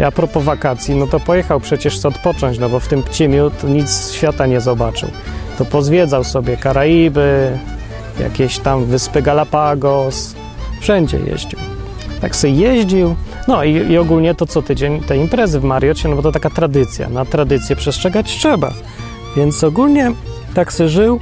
A 0.07 0.11
propos 0.11 0.43
wakacji, 0.43 0.95
no 0.95 1.07
to 1.07 1.19
pojechał 1.19 1.59
przecież 1.59 2.05
odpocząć, 2.05 2.59
no 2.59 2.69
bo 2.69 2.79
w 2.79 2.87
tym 2.87 3.03
Pcimiu 3.03 3.51
nic 3.63 4.11
świata 4.11 4.45
nie 4.45 4.61
zobaczył. 4.61 5.09
To 5.57 5.65
pozwiedzał 5.65 6.23
sobie 6.23 6.57
Karaiby, 6.57 7.57
jakieś 8.19 8.59
tam 8.59 8.85
wyspy 8.85 9.21
Galapagos, 9.21 10.35
wszędzie 10.81 11.19
jeździł. 11.27 11.59
Tak 12.21 12.35
sobie 12.35 12.53
jeździł, 12.53 13.15
no 13.47 13.63
i, 13.63 13.73
i, 13.73 13.97
ogólnie 13.97 14.35
to 14.35 14.45
co 14.45 14.61
tydzień 14.61 15.01
te 15.01 15.17
imprezy 15.17 15.59
w 15.59 15.63
Mariocie, 15.63 16.09
no 16.09 16.15
bo 16.15 16.21
to 16.21 16.31
taka 16.31 16.49
tradycja, 16.49 17.09
na 17.09 17.25
tradycję 17.25 17.75
przestrzegać 17.75 18.27
trzeba. 18.27 18.73
Więc 19.37 19.63
ogólnie 19.63 20.11
tak 20.53 20.73
sobie 20.73 20.89
żył 20.89 21.19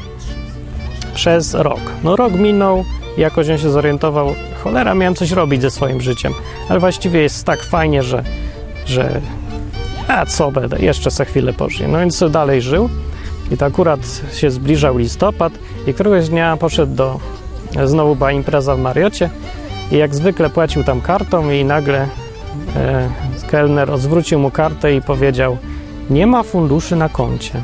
przez 1.13 1.53
rok. 1.53 1.81
No 2.03 2.15
rok 2.15 2.33
minął, 2.33 2.85
jakoś 3.17 3.49
on 3.49 3.57
się 3.57 3.69
zorientował, 3.69 4.35
cholera, 4.63 4.95
miałem 4.95 5.15
coś 5.15 5.31
robić 5.31 5.61
ze 5.61 5.71
swoim 5.71 6.01
życiem, 6.01 6.33
ale 6.69 6.79
właściwie 6.79 7.21
jest 7.21 7.45
tak 7.45 7.63
fajnie, 7.63 8.03
że 8.03 8.23
że 8.87 9.21
a 10.07 10.25
co 10.25 10.51
będę, 10.51 10.79
jeszcze 10.79 11.11
za 11.11 11.25
chwilę 11.25 11.53
pożyję. 11.53 11.89
No 11.89 11.99
więc 11.99 12.23
dalej 12.31 12.61
żył 12.61 12.89
i 13.51 13.57
to 13.57 13.65
akurat 13.65 13.99
się 14.33 14.51
zbliżał 14.51 14.97
listopad 14.97 15.53
i 15.87 15.93
któregoś 15.93 16.29
dnia 16.29 16.57
poszedł 16.57 16.95
do, 16.95 17.19
znowu 17.85 18.15
była 18.15 18.31
impreza 18.31 18.75
w 18.75 18.79
Mariocie 18.79 19.29
i 19.91 19.97
jak 19.97 20.15
zwykle 20.15 20.49
płacił 20.49 20.83
tam 20.83 21.01
kartą 21.01 21.51
i 21.51 21.65
nagle 21.65 22.07
e, 22.75 23.09
kelner 23.51 23.97
zwrócił 23.97 24.39
mu 24.39 24.51
kartę 24.51 24.95
i 24.95 25.01
powiedział 25.01 25.57
nie 26.09 26.27
ma 26.27 26.43
funduszy 26.43 26.95
na 26.95 27.09
koncie. 27.09 27.61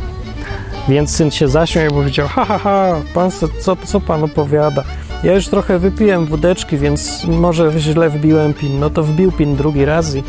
Więc 0.90 1.16
syn 1.16 1.32
się 1.32 1.48
zaśmiał 1.48 1.86
i 1.86 1.90
powiedział, 1.90 2.28
ha, 2.28 2.46
ha, 2.46 2.58
ha, 2.58 2.96
pan, 3.14 3.32
co, 3.62 3.76
co 3.76 4.02
pan 4.02 4.24
opowiada? 4.24 4.84
Ja 5.24 5.34
już 5.34 5.48
trochę 5.48 5.80
wypiłem 5.80 6.26
wódeczki, 6.26 6.78
więc 6.78 7.24
może 7.28 7.72
źle 7.80 8.10
wbiłem 8.10 8.54
pin. 8.54 8.80
No 8.80 8.90
to 8.90 9.04
wbił 9.04 9.32
pin 9.32 9.56
drugi 9.56 9.86
raz 9.86 10.16
i 10.16 10.24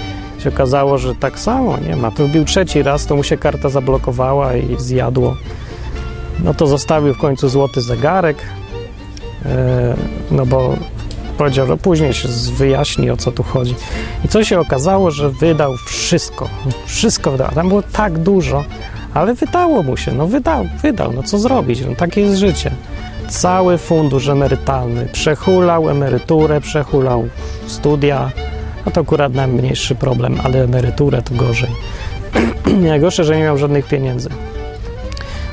się 0.44 0.50
okazało, 0.50 0.98
że 0.98 1.14
tak 1.14 1.38
samo, 1.38 1.78
nie 1.88 1.96
ma. 1.96 2.10
To 2.10 2.28
był 2.28 2.44
trzeci 2.44 2.82
raz, 2.82 3.06
to 3.06 3.16
mu 3.16 3.22
się 3.22 3.36
karta 3.36 3.68
zablokowała 3.68 4.56
i 4.56 4.76
zjadło. 4.78 5.36
No 6.44 6.54
to 6.54 6.66
zostawił 6.66 7.14
w 7.14 7.18
końcu 7.18 7.48
złoty 7.48 7.80
zegarek, 7.80 8.36
e, 9.46 9.96
no 10.30 10.46
bo 10.46 10.76
powiedział, 11.38 11.66
że 11.66 11.76
później 11.76 12.14
się 12.14 12.28
wyjaśni, 12.56 13.10
o 13.10 13.16
co 13.16 13.32
tu 13.32 13.42
chodzi. 13.42 13.74
I 14.24 14.28
co 14.28 14.44
się 14.44 14.60
okazało, 14.60 15.10
że 15.10 15.30
wydał 15.30 15.76
wszystko. 15.86 16.48
Wszystko 16.86 17.30
wydał. 17.30 17.50
Tam 17.54 17.68
było 17.68 17.82
tak 17.82 18.18
dużo, 18.18 18.64
ale 19.14 19.34
wydało 19.34 19.82
mu 19.82 19.96
się. 19.96 20.12
No 20.12 20.26
wydał, 20.26 20.66
wydał. 20.82 21.12
No 21.12 21.22
co 21.22 21.38
zrobić? 21.38 21.80
No 21.80 21.94
takie 21.94 22.20
jest 22.20 22.36
życie. 22.36 22.70
cały 23.28 23.78
fundusz 23.78 24.28
emerytalny, 24.28 25.08
przehulał 25.12 25.90
emeryturę, 25.90 26.60
przehulał 26.60 27.28
studia, 27.66 28.30
a 28.86 28.90
to 28.90 29.00
akurat 29.00 29.34
najmniejszy 29.34 29.94
problem, 29.94 30.38
ale 30.44 30.64
emeryturę 30.64 31.22
to 31.22 31.34
gorzej. 31.34 31.70
Najgorsze, 32.90 33.24
że 33.24 33.36
nie 33.36 33.42
miał 33.42 33.58
żadnych 33.58 33.86
pieniędzy. 33.86 34.28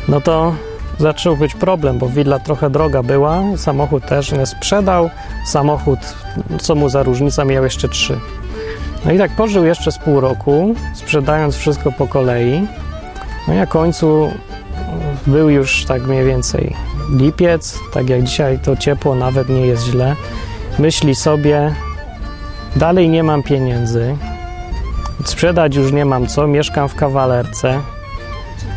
No 0.07 0.21
to 0.21 0.55
zaczął 0.99 1.37
być 1.37 1.55
problem, 1.55 1.97
bo 1.97 2.09
willa 2.09 2.39
trochę 2.39 2.69
droga 2.69 3.03
była, 3.03 3.43
samochód 3.57 4.05
też 4.05 4.31
nie 4.31 4.45
sprzedał, 4.45 5.09
samochód, 5.45 5.99
co 6.61 6.75
mu 6.75 6.89
za 6.89 7.03
różnica, 7.03 7.45
miał 7.45 7.63
jeszcze 7.63 7.89
trzy. 7.89 8.19
No 9.05 9.11
i 9.11 9.17
tak 9.17 9.35
pożył 9.35 9.65
jeszcze 9.65 9.91
z 9.91 9.97
pół 9.97 10.19
roku, 10.19 10.75
sprzedając 10.93 11.55
wszystko 11.55 11.91
po 11.91 12.07
kolei. 12.07 12.67
No 13.47 13.53
i 13.53 13.57
na 13.57 13.65
końcu 13.65 14.31
był 15.27 15.49
już 15.49 15.85
tak 15.85 16.07
mniej 16.07 16.25
więcej 16.25 16.75
lipiec, 17.11 17.79
tak 17.93 18.09
jak 18.09 18.23
dzisiaj 18.23 18.59
to 18.59 18.75
ciepło, 18.75 19.15
nawet 19.15 19.49
nie 19.49 19.65
jest 19.67 19.85
źle. 19.85 20.15
Myśli 20.79 21.15
sobie, 21.15 21.75
dalej 22.75 23.09
nie 23.09 23.23
mam 23.23 23.43
pieniędzy, 23.43 24.17
sprzedać 25.25 25.75
już 25.75 25.91
nie 25.91 26.05
mam 26.05 26.27
co, 26.27 26.47
mieszkam 26.47 26.89
w 26.89 26.95
kawalerce 26.95 27.79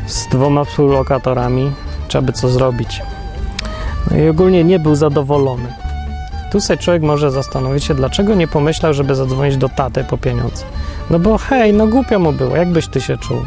z 0.06 0.26
dwoma 0.28 0.64
współlokatorami, 0.64 1.72
trzeba 2.08 2.26
by 2.26 2.32
co 2.32 2.48
zrobić. 2.48 3.02
No 4.10 4.16
i 4.16 4.28
ogólnie 4.28 4.64
nie 4.64 4.78
był 4.78 4.94
zadowolony. 4.94 5.72
Tu 6.52 6.60
sobie 6.60 6.78
człowiek 6.78 7.02
może 7.02 7.30
zastanowić 7.30 7.84
się, 7.84 7.94
dlaczego 7.94 8.34
nie 8.34 8.48
pomyślał, 8.48 8.94
żeby 8.94 9.14
zadzwonić 9.14 9.56
do 9.56 9.68
taty 9.68 10.04
po 10.04 10.18
pieniądze. 10.18 10.64
No 11.10 11.18
bo 11.18 11.38
hej, 11.38 11.72
no 11.72 11.86
głupio 11.86 12.18
mu 12.18 12.32
było, 12.32 12.56
jakbyś 12.56 12.88
ty 12.88 13.00
się 13.00 13.16
czuł? 13.16 13.42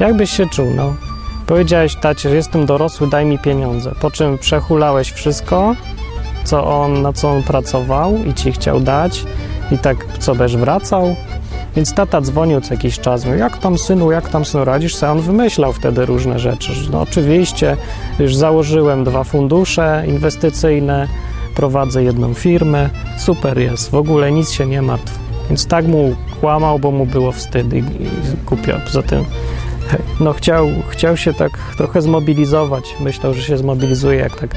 Jakbyś 0.00 0.30
się 0.30 0.46
czuł, 0.46 0.66
no? 0.76 0.94
Powiedziałeś 1.46 1.96
tacie, 1.96 2.30
że 2.30 2.36
jestem 2.36 2.66
dorosły, 2.66 3.06
daj 3.06 3.26
mi 3.26 3.38
pieniądze. 3.38 3.92
Po 4.00 4.10
czym 4.10 4.38
przehulałeś 4.38 5.12
wszystko, 5.12 5.74
co 6.44 6.82
on, 6.82 7.02
na 7.02 7.12
co 7.12 7.30
on 7.30 7.42
pracował 7.42 8.16
i 8.26 8.34
ci 8.34 8.52
chciał 8.52 8.80
dać 8.80 9.24
i 9.72 9.78
tak 9.78 10.06
co 10.18 10.34
będziesz 10.34 10.56
wracał. 10.56 11.16
Więc 11.76 11.94
tata 11.94 12.20
dzwonił 12.20 12.60
co 12.60 12.74
jakiś 12.74 12.98
czas, 12.98 13.24
mówił, 13.24 13.40
jak 13.40 13.58
tam 13.58 13.78
synu, 13.78 14.12
jak 14.12 14.28
tam 14.28 14.44
synu 14.44 14.64
radzisz 14.64 14.96
sobie? 14.96 15.12
On 15.12 15.20
wymyślał 15.20 15.72
wtedy 15.72 16.06
różne 16.06 16.38
rzeczy. 16.38 16.72
No 16.92 17.00
oczywiście, 17.00 17.76
już 18.18 18.36
założyłem 18.36 19.04
dwa 19.04 19.24
fundusze 19.24 20.04
inwestycyjne, 20.08 21.08
prowadzę 21.54 22.04
jedną 22.04 22.34
firmę, 22.34 22.90
super 23.18 23.58
jest, 23.58 23.90
w 23.90 23.94
ogóle 23.94 24.32
nic 24.32 24.50
się 24.50 24.66
nie 24.66 24.82
martw. 24.82 25.18
Więc 25.48 25.66
tak 25.66 25.86
mu 25.86 26.16
kłamał, 26.40 26.78
bo 26.78 26.90
mu 26.90 27.06
było 27.06 27.32
wstyd 27.32 27.72
i, 27.72 27.78
i 27.78 27.84
głupio. 28.46 28.72
Poza 28.84 29.02
tym 29.02 29.24
no 30.20 30.32
chciał, 30.32 30.68
chciał 30.88 31.16
się 31.16 31.34
tak 31.34 31.50
trochę 31.76 32.02
zmobilizować. 32.02 32.84
Myślał, 33.00 33.34
że 33.34 33.42
się 33.42 33.56
zmobilizuje, 33.56 34.18
jak 34.18 34.36
tak 34.36 34.50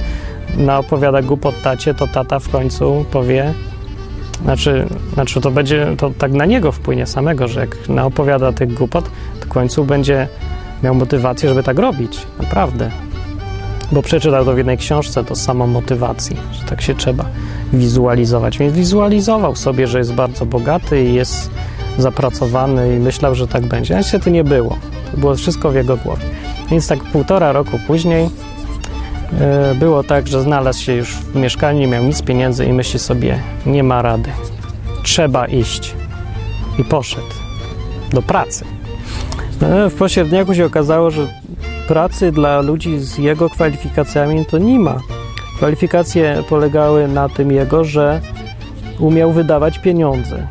naopowiada 0.58 1.22
głupot 1.22 1.62
tacie, 1.62 1.94
to 1.94 2.08
tata 2.08 2.40
w 2.40 2.50
końcu 2.50 3.06
powie, 3.12 3.54
znaczy, 4.44 4.88
znaczy 5.14 5.42
to 5.42 5.52
będzie, 5.52 5.88
to 5.98 6.12
tak 6.18 6.32
na 6.32 6.46
niego 6.46 6.72
wpłynie 6.72 7.06
samego, 7.06 7.48
że 7.48 7.60
jak 7.60 7.90
naopowiada 7.90 8.52
tych 8.52 8.74
głupot, 8.74 9.06
to 9.40 9.46
w 9.46 9.50
końcu 9.50 9.86
będzie 9.86 10.28
miał 10.84 10.96
motywację, 10.96 11.50
żeby 11.50 11.64
tak 11.64 11.80
robić, 11.80 12.18
naprawdę. 12.40 12.92
Bo 13.92 14.02
przeczytał 14.02 14.46
to 14.46 14.54
w 14.54 14.58
jednej 14.58 14.78
książce, 14.78 15.24
to 15.24 15.36
samo 15.36 15.68
motywacji, 15.68 16.38
że 16.52 16.64
tak 16.70 16.82
się 16.82 16.96
trzeba 16.96 17.26
wizualizować. 17.74 18.58
Więc 18.58 18.74
wizualizował 18.74 19.56
sobie, 19.56 19.88
że 19.88 19.98
jest 19.98 20.14
bardzo 20.14 20.46
bogaty 20.46 21.04
i 21.04 21.14
jest 21.14 21.52
zapracowany 21.98 22.96
i 22.96 23.00
myślał, 23.00 23.36
że 23.36 23.48
tak 23.48 23.66
będzie. 23.66 23.96
A 23.96 23.98
niestety 23.98 24.32
nie 24.32 24.44
było. 24.44 24.78
To 25.12 25.18
było 25.18 25.36
wszystko 25.36 25.72
w 25.72 25.76
jego 25.76 25.98
głowie. 25.98 26.24
Więc 26.72 26.88
tak 26.88 27.00
półtora 27.04 27.52
roku 27.52 27.80
później 27.88 28.30
było 29.76 30.04
tak, 30.04 30.28
że 30.28 30.42
znalazł 30.42 30.84
się 30.84 30.94
już 30.94 31.16
w 31.16 31.36
mieszkaniu, 31.36 31.80
nie 31.80 31.88
miał 31.88 32.04
nic 32.04 32.22
pieniędzy 32.22 32.66
i 32.66 32.74
myśli 32.74 33.00
sobie, 33.00 33.40
nie 33.66 33.84
ma 33.84 34.02
rady. 34.02 34.30
Trzeba 35.04 35.46
iść. 35.46 35.96
I 36.80 36.84
poszedł 36.84 37.34
do 38.14 38.22
pracy. 38.22 38.66
No, 39.62 39.90
w 39.90 39.94
pośredniaku 39.94 40.54
się 40.54 40.66
okazało, 40.66 41.12
że 41.12 41.28
pracy 41.88 42.32
dla 42.32 42.62
ludzi 42.62 43.00
z 43.00 43.18
jego 43.18 43.50
kwalifikacjami 43.50 44.46
to 44.46 44.58
nie 44.58 44.80
ma. 44.80 45.00
Kwalifikacje 45.58 46.44
polegały 46.50 47.08
na 47.08 47.30
tym 47.30 47.52
jego, 47.52 47.84
że 47.84 48.22
umiał 49.00 49.32
wydawać 49.32 49.80
pieniądze. 49.80 50.48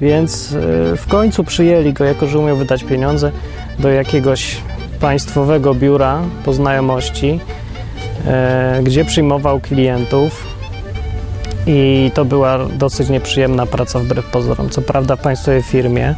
Więc 0.00 0.54
w 0.96 1.04
końcu 1.08 1.44
przyjęli 1.44 1.92
go, 1.92 2.04
jako 2.04 2.26
że 2.26 2.38
umiał 2.38 2.56
wydać 2.56 2.84
pieniądze, 2.84 3.32
do 3.78 3.88
jakiegoś 3.88 4.56
państwowego 5.00 5.74
biura 5.74 6.18
po 6.44 6.52
znajomości, 6.52 7.40
gdzie 8.82 9.04
przyjmował 9.04 9.60
klientów. 9.60 10.46
I 11.66 12.10
to 12.14 12.24
była 12.24 12.58
dosyć 12.58 13.08
nieprzyjemna 13.08 13.66
praca 13.66 13.98
wbrew 13.98 14.24
pozorom. 14.24 14.70
Co 14.70 14.82
prawda 14.82 15.16
w 15.16 15.20
państwowej 15.20 15.62
firmie, 15.62 16.14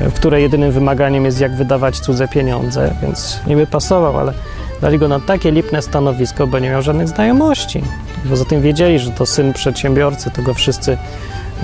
w 0.00 0.12
której 0.12 0.42
jedynym 0.42 0.72
wymaganiem 0.72 1.24
jest 1.24 1.40
jak 1.40 1.56
wydawać 1.56 2.00
cudze 2.00 2.28
pieniądze, 2.28 2.94
więc 3.02 3.40
niby 3.46 3.66
pasował, 3.66 4.18
ale 4.18 4.32
dali 4.80 4.98
go 4.98 5.08
na 5.08 5.20
takie 5.20 5.50
lipne 5.50 5.82
stanowisko, 5.82 6.46
bo 6.46 6.58
nie 6.58 6.70
miał 6.70 6.82
żadnych 6.82 7.08
znajomości. 7.08 7.82
Poza 8.30 8.44
tym 8.44 8.62
wiedzieli, 8.62 8.98
że 8.98 9.10
to 9.10 9.26
syn 9.26 9.52
przedsiębiorcy, 9.52 10.30
to 10.30 10.42
go 10.42 10.54
wszyscy 10.54 10.98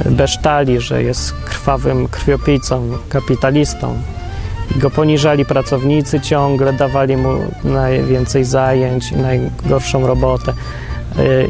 besztali, 0.05 0.81
że 0.81 1.03
jest 1.03 1.33
krwawym 1.33 2.09
krwiopijcą, 2.09 2.89
kapitalistą. 3.09 3.95
I 4.77 4.79
go 4.79 4.91
poniżali 4.91 5.45
pracownicy 5.45 6.21
ciągle, 6.21 6.73
dawali 6.73 7.17
mu 7.17 7.29
najwięcej 7.65 8.45
zajęć, 8.45 9.13
najgorszą 9.13 10.07
robotę. 10.07 10.53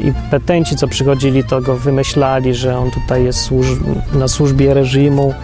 I 0.04 0.12
petenci, 0.30 0.76
co 0.76 0.88
przychodzili, 0.88 1.44
to 1.44 1.60
go 1.60 1.76
wymyślali, 1.76 2.54
że 2.54 2.78
on 2.78 2.90
tutaj 2.90 3.24
jest 3.24 3.50
na 4.12 4.28
służbie 4.28 4.74
reżimu. 4.74 5.34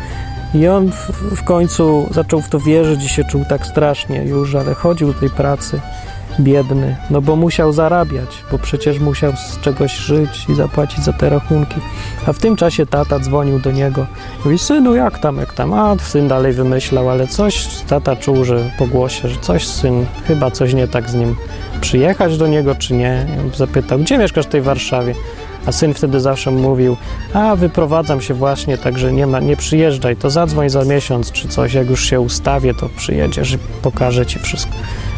I 0.54 0.68
on 0.68 0.90
w, 0.90 1.10
w, 1.36 1.44
końcu 1.44 2.08
zaczął 2.10 2.40
w 2.40 2.48
to 2.48 2.60
wierzyć 2.60 3.04
i 3.04 3.08
się 3.08 3.24
czuł 3.24 3.44
tak 3.48 3.66
strasznie 3.66 4.24
już, 4.24 4.54
ale 4.54 4.74
chodził 4.74 5.12
do 5.12 5.20
tej 5.20 5.30
pracy 5.30 5.80
biedny, 6.40 6.96
no 7.10 7.20
bo 7.20 7.36
musiał 7.36 7.72
zarabiać, 7.72 8.44
bo 8.52 8.58
przecież 8.58 8.98
musiał 8.98 9.32
z 9.36 9.60
czegoś 9.60 9.96
żyć 9.96 10.48
i 10.48 10.54
zapłacić 10.54 11.04
za 11.04 11.12
te 11.12 11.28
rachunki. 11.28 11.74
A 12.26 12.32
w 12.32 12.38
tym 12.38 12.56
czasie 12.56 12.86
tata 12.86 13.18
dzwonił 13.18 13.58
do 13.58 13.72
niego. 13.72 14.06
Mówi, 14.44 14.58
synu, 14.58 14.94
jak 14.94 15.18
tam, 15.18 15.36
jak 15.36 15.52
tam? 15.52 15.72
A 15.72 15.96
syn 15.98 16.28
dalej 16.28 16.52
wymyślał, 16.52 17.10
ale 17.10 17.26
coś 17.26 17.66
tata 17.88 18.16
czuł, 18.16 18.44
że 18.44 18.70
po 18.78 18.86
głosie, 18.86 19.28
że 19.28 19.36
coś 19.40 19.66
syn, 19.66 20.06
chyba 20.26 20.50
coś 20.50 20.74
nie 20.74 20.88
tak 20.88 21.10
z 21.10 21.14
nim. 21.14 21.36
Przyjechać 21.80 22.38
do 22.38 22.46
niego, 22.46 22.74
czy 22.74 22.94
nie? 22.94 23.26
Zapytał, 23.56 23.98
gdzie 23.98 24.18
mieszkasz 24.18 24.46
w 24.46 24.48
tej 24.48 24.62
Warszawie? 24.62 25.14
A 25.66 25.72
syn 25.72 25.94
wtedy 25.94 26.20
zawsze 26.20 26.50
mówił, 26.50 26.96
a 27.34 27.56
wyprowadzam 27.56 28.20
się 28.20 28.34
właśnie, 28.34 28.78
także 28.78 29.12
nie, 29.12 29.26
ma, 29.26 29.40
nie 29.40 29.56
przyjeżdżaj, 29.56 30.16
to 30.16 30.30
zadzwoń 30.30 30.70
za 30.70 30.84
miesiąc 30.84 31.32
czy 31.32 31.48
coś, 31.48 31.74
jak 31.74 31.90
już 31.90 32.04
się 32.04 32.20
ustawię, 32.20 32.74
to 32.74 32.88
przyjedziesz 32.96 33.52
i 33.52 33.58
pokażę 33.82 34.26
ci 34.26 34.38
wszystko. 34.38 34.72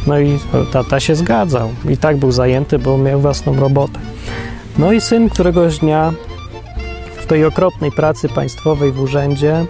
No 0.07 0.19
i 0.19 0.39
tata 0.73 1.01
się 1.01 1.15
zgadzał 1.15 1.71
i 1.89 1.97
tak 1.97 2.17
był 2.17 2.33
zajęty, 2.33 2.79
bo 2.79 2.99
miał 2.99 3.21
własną 3.21 3.61
robotę. 3.61 3.99
No 4.79 4.93
i 4.93 5.01
syn 5.01 5.31
któregoś 5.31 5.79
dnia 5.79 6.13
w 7.17 7.27
tej 7.27 7.45
okropnej 7.45 7.93
pracy 7.93 8.29
państwowej 8.29 8.93
w 8.93 9.01
urzędzie, 9.01 9.67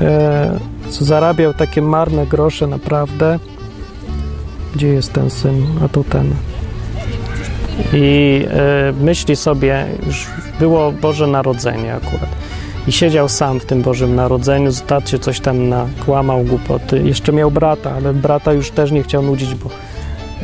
e, 0.00 0.58
co 0.90 1.04
zarabiał 1.04 1.54
takie 1.54 1.82
marne 1.82 2.26
grosze 2.26 2.66
naprawdę, 2.66 3.38
gdzie 4.74 4.88
jest 4.88 5.12
ten 5.12 5.30
syn, 5.30 5.66
a 5.84 5.88
tu 5.88 6.04
ten, 6.04 6.34
i 7.92 8.44
y, 8.90 9.02
myśli 9.04 9.36
sobie, 9.36 9.86
już 10.06 10.26
było 10.58 10.92
Boże 10.92 11.26
Narodzenie 11.26 11.94
akurat. 11.94 12.28
I 12.88 12.92
siedział 12.92 13.28
sam 13.28 13.60
w 13.60 13.64
tym 13.64 13.82
Bożym 13.82 14.14
Narodzeniu, 14.14 14.70
tacie 14.86 15.18
coś 15.18 15.40
tam 15.40 15.68
nakłamał 15.68 16.44
głupoty. 16.44 17.02
Jeszcze 17.04 17.32
miał 17.32 17.50
brata, 17.50 17.92
ale 17.92 18.14
brata 18.14 18.52
już 18.52 18.70
też 18.70 18.90
nie 18.90 19.02
chciał 19.02 19.22
nudzić, 19.22 19.54
bo 19.54 19.70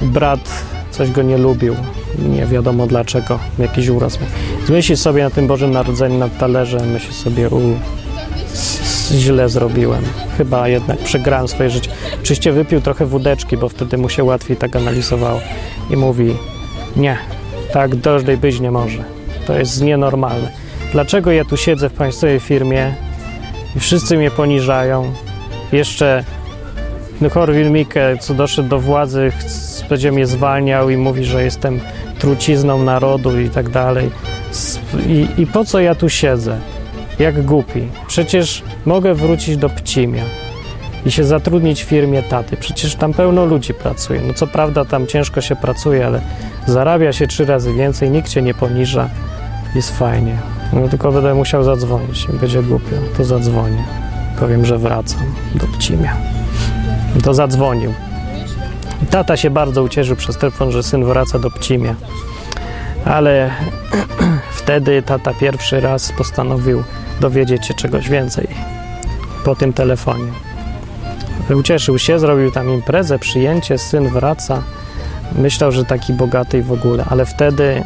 brat 0.03 0.41
coś 0.91 1.11
go 1.11 1.23
nie 1.23 1.39
lubił. 1.39 1.77
Nie 2.19 2.47
wiadomo 2.47 2.87
dlaczego, 2.87 3.39
jakiś 3.59 3.89
uraz. 3.89 4.19
Myśli 4.69 4.97
sobie 4.97 5.23
na 5.23 5.31
tym 5.31 5.47
Bożym 5.47 5.71
Narodzeniu 5.71 6.19
nad 6.19 6.39
talerzem, 6.39 6.91
myśli 6.91 7.15
sobie, 7.15 7.49
u, 7.49 7.61
źle 9.13 9.49
zrobiłem. 9.49 10.05
Chyba 10.39 10.69
jednak 10.69 10.99
przegrałem 10.99 11.49
swoje 11.49 11.71
życie. 11.71 11.91
Oczywiście 12.23 12.53
wypił 12.53 12.81
trochę 12.81 13.07
wódeczki, 13.07 13.57
bo 13.57 13.69
wtedy 13.69 13.99
mu 13.99 14.09
się 14.09 14.25
łatwiej 14.25 14.57
tak 14.57 14.77
analizowało. 14.77 15.41
I 15.91 15.97
mówi, 15.97 16.37
nie, 16.97 17.19
tak 17.73 17.97
drożdżej 17.97 18.37
być 18.37 18.61
nie 18.61 18.71
może. 18.71 19.05
To 19.47 19.59
jest 19.59 19.83
nienormalne. 19.83 20.63
Dlaczego 20.95 21.33
ja 21.33 21.45
tu 21.45 21.57
siedzę 21.57 21.89
w 21.89 21.93
państwowej 21.93 22.41
firmie 22.41 22.95
i 23.77 23.81
wszyscy 23.81 24.17
mnie 24.17 24.31
poniżają? 24.31 25.13
Jeszcze 25.73 26.25
Korwin-Mikke, 27.31 28.19
co 28.21 28.35
doszedł 28.35 28.69
do 28.69 28.81
władzy, 28.81 29.33
będzie 29.89 30.13
mnie 30.13 30.27
zwalniał 30.27 30.91
i 30.91 30.97
mówi, 30.97 31.25
że 31.25 31.45
jestem 31.45 31.81
trucizną 32.19 32.83
narodu 32.83 33.41
i 33.41 33.49
tak 33.49 33.69
dalej. 33.69 34.11
I, 35.07 35.27
I 35.43 35.47
po 35.47 35.65
co 35.65 35.81
ja 35.81 35.95
tu 35.95 36.09
siedzę? 36.09 36.59
Jak 37.19 37.43
głupi. 37.43 37.89
Przecież 38.07 38.63
mogę 38.85 39.15
wrócić 39.15 39.57
do 39.57 39.69
Pcimia 39.69 40.25
i 41.07 41.11
się 41.11 41.25
zatrudnić 41.25 41.85
w 41.85 41.89
firmie 41.89 42.23
taty. 42.23 42.57
Przecież 42.57 42.95
tam 42.95 43.15
pełno 43.15 43.45
ludzi 43.45 43.75
pracuje. 43.75 44.21
No 44.27 44.35
co 44.35 44.47
prawda 44.47 44.85
tam 44.85 45.07
ciężko 45.07 45.41
się 45.41 45.57
pracuje, 45.57 46.07
ale 46.07 46.21
Zarabia 46.67 47.13
się 47.13 47.27
trzy 47.27 47.45
razy 47.45 47.75
więcej, 47.75 48.11
nikt 48.11 48.29
cię 48.29 48.43
nie 48.43 48.55
poniża, 48.55 49.09
jest 49.75 49.99
fajnie. 49.99 50.54
No 50.73 50.88
tylko 50.88 51.12
będę 51.12 51.35
musiał 51.35 51.64
zadzwonić, 51.64 52.26
będzie 52.40 52.62
głupio, 52.62 52.97
to 53.16 53.25
zadzwonię. 53.25 53.85
Powiem, 54.40 54.66
że 54.66 54.78
wracam 54.78 55.23
do 55.54 55.66
Pcimia. 55.66 56.16
To 57.25 57.35
zadzwonił. 57.35 57.94
Tata 59.11 59.37
się 59.37 59.50
bardzo 59.50 59.83
ucieszył 59.83 60.16
przez 60.16 60.37
telefon, 60.37 60.71
że 60.71 60.83
syn 60.83 61.04
wraca 61.04 61.38
do 61.38 61.50
Pcimia. 61.50 61.94
Ale 63.04 63.50
wtedy 64.61 65.02
tata 65.02 65.35
pierwszy 65.40 65.80
raz 65.80 66.12
postanowił 66.12 66.83
dowiedzieć 67.21 67.66
się 67.66 67.75
czegoś 67.75 68.09
więcej 68.09 68.49
po 69.44 69.54
tym 69.54 69.73
telefonie. 69.73 70.33
Ucieszył 71.54 71.99
się, 71.99 72.18
zrobił 72.18 72.50
tam 72.50 72.71
imprezę, 72.71 73.18
przyjęcie, 73.18 73.78
syn 73.78 74.09
wraca. 74.09 74.62
Myślał, 75.35 75.73
że 75.73 75.85
taki 75.85 76.12
bogaty 76.12 76.59
i 76.59 76.62
w 76.62 76.73
ogóle, 76.73 77.05
ale 77.11 77.26
wtedy 77.26 77.85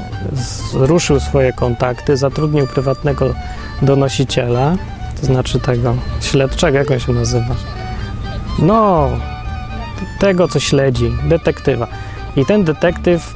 ruszył 0.73 1.21
swoje 1.21 1.53
kontakty, 1.53 2.17
zatrudnił 2.17 2.67
prywatnego 2.67 3.35
donosiciela, 3.83 4.77
to 5.21 5.27
znaczy 5.27 5.61
tego 5.61 5.95
śledczego, 6.21 6.79
jak 6.79 6.91
on 6.91 6.99
się 6.99 7.13
nazywa? 7.13 7.55
No, 8.59 9.09
tego, 10.19 10.49
co 10.49 10.61
śledzi, 10.61 11.11
detektywa. 11.29 11.87
I 12.37 12.45
ten 12.45 12.65
detektyw. 12.65 13.35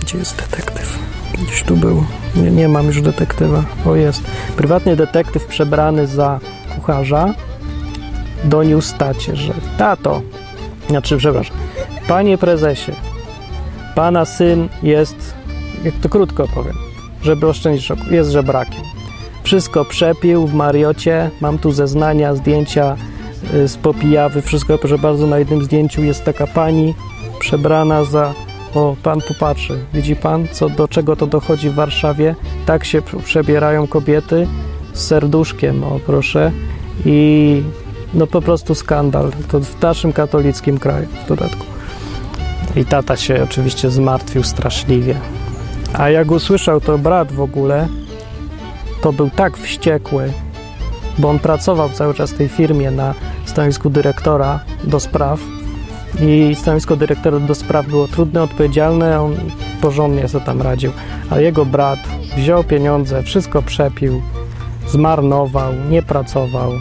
Gdzie 0.00 0.18
jest 0.18 0.36
detektyw? 0.36 0.98
Gdzieś 1.34 1.62
tu 1.62 1.76
był. 1.76 2.04
Nie, 2.36 2.50
nie 2.50 2.68
mam 2.68 2.86
już 2.86 3.02
detektywa. 3.02 3.64
O, 3.86 3.94
jest. 3.94 4.22
Prywatny 4.56 4.96
detektyw 4.96 5.46
przebrany 5.46 6.06
za 6.06 6.40
kucharza 6.74 7.34
doniósł 8.44 8.96
tacie, 8.98 9.36
że 9.36 9.52
tato, 9.78 10.22
znaczy, 10.88 11.16
przepraszam, 11.16 11.56
panie 12.08 12.38
prezesie, 12.38 12.92
pana 13.98 14.24
syn 14.24 14.68
jest, 14.82 15.34
jak 15.84 15.94
to 15.94 16.08
krótko 16.08 16.48
powiem, 16.54 16.76
żeby 17.22 17.46
oszczędzić 17.46 17.86
szoku, 17.86 18.02
jest 18.10 18.30
żebrakiem. 18.30 18.82
Wszystko 19.42 19.84
przepił 19.84 20.46
w 20.46 20.54
Mariocie, 20.54 21.30
mam 21.40 21.58
tu 21.58 21.72
zeznania, 21.72 22.34
zdjęcia 22.34 22.96
z 23.66 23.76
popijawy, 23.76 24.42
wszystko, 24.42 24.78
proszę 24.78 24.98
bardzo, 24.98 25.26
na 25.26 25.38
jednym 25.38 25.64
zdjęciu 25.64 26.04
jest 26.04 26.24
taka 26.24 26.46
pani 26.46 26.94
przebrana 27.38 28.04
za, 28.04 28.34
o, 28.74 28.96
pan 29.02 29.20
popatrzy, 29.28 29.78
widzi 29.94 30.16
pan, 30.16 30.48
co, 30.52 30.68
do 30.68 30.88
czego 30.88 31.16
to 31.16 31.26
dochodzi 31.26 31.70
w 31.70 31.74
Warszawie, 31.74 32.34
tak 32.66 32.84
się 32.84 33.02
przebierają 33.24 33.86
kobiety 33.86 34.46
z 34.92 35.06
serduszkiem, 35.06 35.84
o 35.84 36.00
proszę, 36.06 36.52
i 37.04 37.62
no 38.14 38.26
po 38.26 38.42
prostu 38.42 38.74
skandal, 38.74 39.32
to 39.48 39.60
w 39.60 39.82
naszym 39.82 40.12
katolickim 40.12 40.78
kraju 40.78 41.08
w 41.24 41.28
dodatku. 41.28 41.77
I 42.76 42.84
tata 42.84 43.16
się 43.16 43.42
oczywiście 43.42 43.90
zmartwił 43.90 44.42
straszliwie. 44.42 45.14
A 45.92 46.10
jak 46.10 46.30
usłyszał 46.30 46.80
to 46.80 46.98
brat 46.98 47.32
w 47.32 47.40
ogóle, 47.40 47.88
to 49.02 49.12
był 49.12 49.30
tak 49.30 49.56
wściekły, 49.56 50.32
bo 51.18 51.30
on 51.30 51.38
pracował 51.38 51.90
cały 51.90 52.14
czas 52.14 52.30
w 52.30 52.36
tej 52.36 52.48
firmie 52.48 52.90
na 52.90 53.14
stanowisku 53.46 53.90
dyrektora 53.90 54.60
do 54.84 55.00
spraw 55.00 55.40
i 56.20 56.56
stanowisko 56.60 56.96
dyrektora 56.96 57.40
do 57.40 57.54
spraw 57.54 57.86
było 57.86 58.08
trudne, 58.08 58.42
odpowiedzialne, 58.42 59.20
on 59.20 59.36
porządnie 59.80 60.28
sobie 60.28 60.44
tam 60.44 60.62
radził. 60.62 60.92
A 61.30 61.40
jego 61.40 61.64
brat 61.64 61.98
wziął 62.36 62.64
pieniądze, 62.64 63.22
wszystko 63.22 63.62
przepił, 63.62 64.22
zmarnował, 64.88 65.72
nie 65.90 66.02
pracował. 66.02 66.72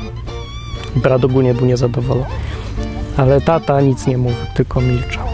Brat 0.96 1.26
ogólnie 1.26 1.54
był 1.54 1.66
niezadowolony. 1.66 2.26
Ale 3.18 3.42
tata 3.42 3.82
nic 3.82 4.08
nie 4.08 4.18
mówił, 4.18 4.46
tylko 4.56 4.82
milczał. 4.82 5.27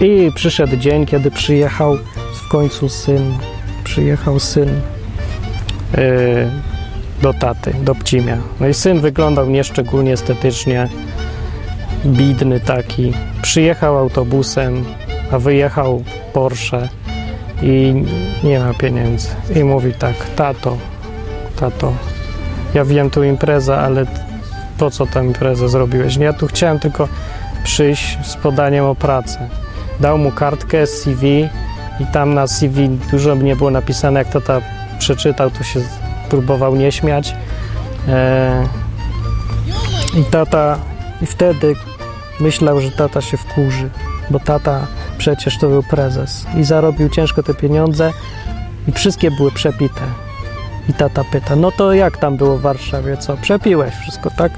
I 0.00 0.32
przyszedł 0.34 0.76
dzień, 0.76 1.06
kiedy 1.06 1.30
przyjechał 1.30 1.96
w 2.34 2.48
końcu 2.48 2.88
syn, 2.88 3.34
przyjechał 3.84 4.40
syn 4.40 4.68
yy, 5.96 6.50
do 7.22 7.34
taty, 7.34 7.74
do 7.82 7.94
Pcimia. 7.94 8.38
No 8.60 8.68
i 8.68 8.74
syn 8.74 9.00
wyglądał 9.00 9.50
nieszczególnie 9.50 10.12
estetycznie, 10.12 10.88
bidny 12.06 12.60
taki. 12.60 13.12
Przyjechał 13.42 13.98
autobusem, 13.98 14.84
a 15.32 15.38
wyjechał 15.38 16.04
Porsche 16.32 16.88
i 17.62 18.04
nie 18.44 18.60
ma 18.60 18.74
pieniędzy. 18.74 19.28
I 19.56 19.64
mówi 19.64 19.92
tak, 19.92 20.14
tato, 20.36 20.76
tato, 21.56 21.92
ja 22.74 22.84
wiem 22.84 23.10
tu 23.10 23.24
impreza, 23.24 23.78
ale 23.78 24.06
po 24.78 24.90
co 24.90 25.06
tę 25.06 25.24
imprezę 25.24 25.68
zrobiłeś? 25.68 26.16
Ja 26.16 26.32
tu 26.32 26.46
chciałem 26.46 26.78
tylko 26.78 27.08
przyjść 27.64 28.18
z 28.22 28.36
podaniem 28.36 28.84
o 28.84 28.94
pracę. 28.94 29.48
Dał 30.00 30.18
mu 30.18 30.32
kartkę 30.32 30.86
CV 30.86 31.48
i 32.00 32.06
tam 32.12 32.34
na 32.34 32.46
CV 32.46 32.88
dużo 33.10 33.34
nie 33.34 33.56
było 33.56 33.70
napisane, 33.70 34.18
jak 34.18 34.28
tata 34.28 34.60
przeczytał, 34.98 35.50
to 35.50 35.64
się 35.64 35.80
próbował 36.28 36.76
nie 36.76 36.92
śmiać. 36.92 37.34
E, 38.08 38.66
I 40.16 40.24
tata, 40.24 40.78
i 41.22 41.26
wtedy 41.26 41.74
myślał, 42.40 42.80
że 42.80 42.90
tata 42.90 43.20
się 43.20 43.36
wkurzy, 43.36 43.90
bo 44.30 44.40
tata 44.40 44.86
przecież 45.18 45.58
to 45.58 45.68
był 45.68 45.82
prezes 45.82 46.46
i 46.56 46.64
zarobił 46.64 47.08
ciężko 47.08 47.42
te 47.42 47.54
pieniądze 47.54 48.12
i 48.88 48.92
wszystkie 48.92 49.30
były 49.30 49.52
przepite. 49.52 50.02
I 50.88 50.94
tata 50.94 51.24
pyta, 51.24 51.56
no 51.56 51.70
to 51.72 51.92
jak 51.92 52.16
tam 52.16 52.36
było 52.36 52.58
w 52.58 52.60
Warszawie, 52.60 53.16
co? 53.16 53.36
Przepiłeś 53.36 53.94
wszystko, 53.94 54.30
tak? 54.30 54.52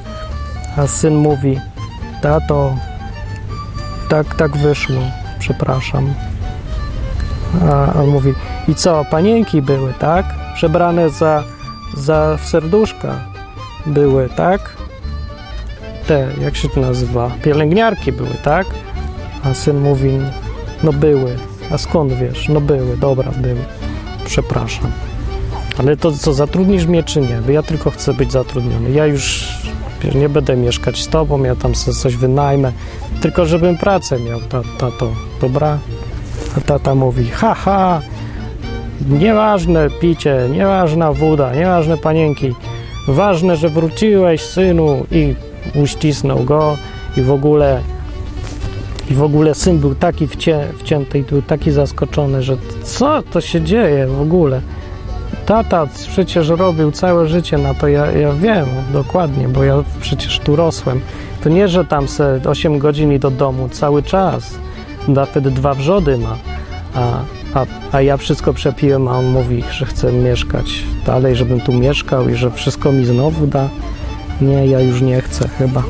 A 0.77 0.87
syn 0.87 1.15
mówi, 1.15 1.61
tato, 2.23 2.77
tak, 4.09 4.35
tak 4.35 4.57
wyszło, 4.57 5.03
przepraszam. 5.41 6.15
A 7.71 7.93
on 7.95 8.09
mówi, 8.09 8.35
i 8.69 8.75
co, 8.75 9.05
panienki 9.11 9.63
były, 9.63 9.93
tak? 9.99 10.27
Przebrane 10.55 11.11
za 11.11 11.45
za 11.97 12.39
serduszka 12.39 13.21
były, 13.87 14.29
tak? 14.29 14.77
Te, 16.07 16.29
jak 16.41 16.57
się 16.57 16.69
to 16.69 16.81
nazywa? 16.81 17.31
Pielęgniarki 17.43 18.13
były, 18.13 18.35
tak? 18.45 18.67
A 19.45 19.55
syn 19.55 19.81
mówi, 19.81 20.19
no 20.83 20.93
były. 20.93 21.37
A 21.71 21.79
skąd 21.79 22.13
wiesz? 22.13 22.49
No 22.49 22.61
były, 22.61 22.97
dobra, 22.97 23.31
były. 23.37 23.65
Przepraszam. 24.25 24.93
Ale 25.79 25.97
to 25.97 26.13
co, 26.13 26.33
zatrudnisz 26.33 26.87
mnie 26.87 27.03
czy 27.03 27.21
nie? 27.21 27.41
Bo 27.47 27.53
ja 27.53 27.63
tylko 27.63 27.91
chcę 27.91 28.15
być 28.15 28.33
zatrudniony. 28.33 28.91
Ja 28.91 29.07
już 29.07 29.49
nie 30.15 30.29
będę 30.29 30.57
mieszkać 30.57 31.03
z 31.03 31.09
tobą, 31.09 31.45
ja 31.45 31.57
tam 31.57 31.75
sobie 31.75 31.97
coś 31.97 32.17
wynajmę. 32.17 32.73
Tylko 33.21 33.47
żebym 33.47 33.79
pracę 33.79 34.21
miał, 34.21 34.41
tato. 34.79 35.13
Dobra? 35.41 35.79
A 36.57 36.61
tata 36.61 36.95
mówi, 36.95 37.29
haha, 37.29 37.55
ha, 37.55 38.01
Nieważne 39.09 39.89
picie, 40.01 40.49
nieważna 40.53 41.13
woda, 41.13 41.55
nieważne 41.55 41.97
panienki. 41.97 42.55
Ważne, 43.09 43.57
że 43.57 43.69
wróciłeś, 43.69 44.43
synu, 44.43 45.07
i 45.11 45.35
uścisnął 45.75 46.45
go 46.45 46.77
i 47.17 47.23
w 47.23 47.31
ogóle 47.31 47.81
i 49.11 49.15
w 49.15 49.23
ogóle 49.23 49.55
syn 49.55 49.79
był 49.79 49.95
taki 49.95 50.27
wcię, 50.27 50.67
wcięty 50.79 51.19
i 51.19 51.23
był 51.23 51.43
taki 51.43 51.71
zaskoczony, 51.71 52.43
że 52.43 52.57
co 52.83 53.23
to 53.23 53.41
się 53.41 53.61
dzieje 53.61 54.07
w 54.07 54.21
ogóle? 54.21 54.61
Tata 55.51 55.87
przecież 56.09 56.49
robił 56.49 56.91
całe 56.93 57.29
życie 57.29 57.59
na 57.59 57.75
to, 57.75 57.89
ja, 57.89 58.07
ja 58.07 58.33
wiem 58.33 58.67
dokładnie, 58.93 59.49
bo 59.49 59.65
ja 59.65 59.75
przecież 60.01 60.39
tu 60.39 60.57
rosłem. 60.57 61.01
To 61.43 61.49
nie, 61.49 61.69
że 61.69 61.85
tam 61.85 62.09
se 62.09 62.41
8 62.47 62.79
godzin 62.79 63.13
i 63.13 63.19
do 63.19 63.31
domu, 63.31 63.69
cały 63.69 64.03
czas. 64.03 64.59
Da 65.09 65.27
wtedy 65.27 65.51
dwa 65.51 65.75
wrzody 65.75 66.19
ma, 66.19 66.37
a 66.95 67.25
a, 67.55 67.67
a 67.93 68.03
ja 68.03 68.17
wszystko 68.17 68.53
przepiłem, 68.53 69.09
a 69.09 69.19
on 69.19 69.27
mówi, 69.27 69.65
że 69.71 69.87
chce 69.87 70.13
mieszkać 70.13 70.85
dalej, 71.07 71.37
żebym 71.37 71.61
tu 71.61 71.73
mieszkał 71.73 72.29
i 72.29 72.35
że 72.35 72.51
wszystko 72.51 72.93
mi 72.93 73.05
znowu 73.05 73.47
da. 73.47 73.69
Nie, 74.41 74.67
ja 74.67 74.81
już 74.81 75.01
nie 75.01 75.21
chcę 75.21 75.49
chyba. 75.49 75.83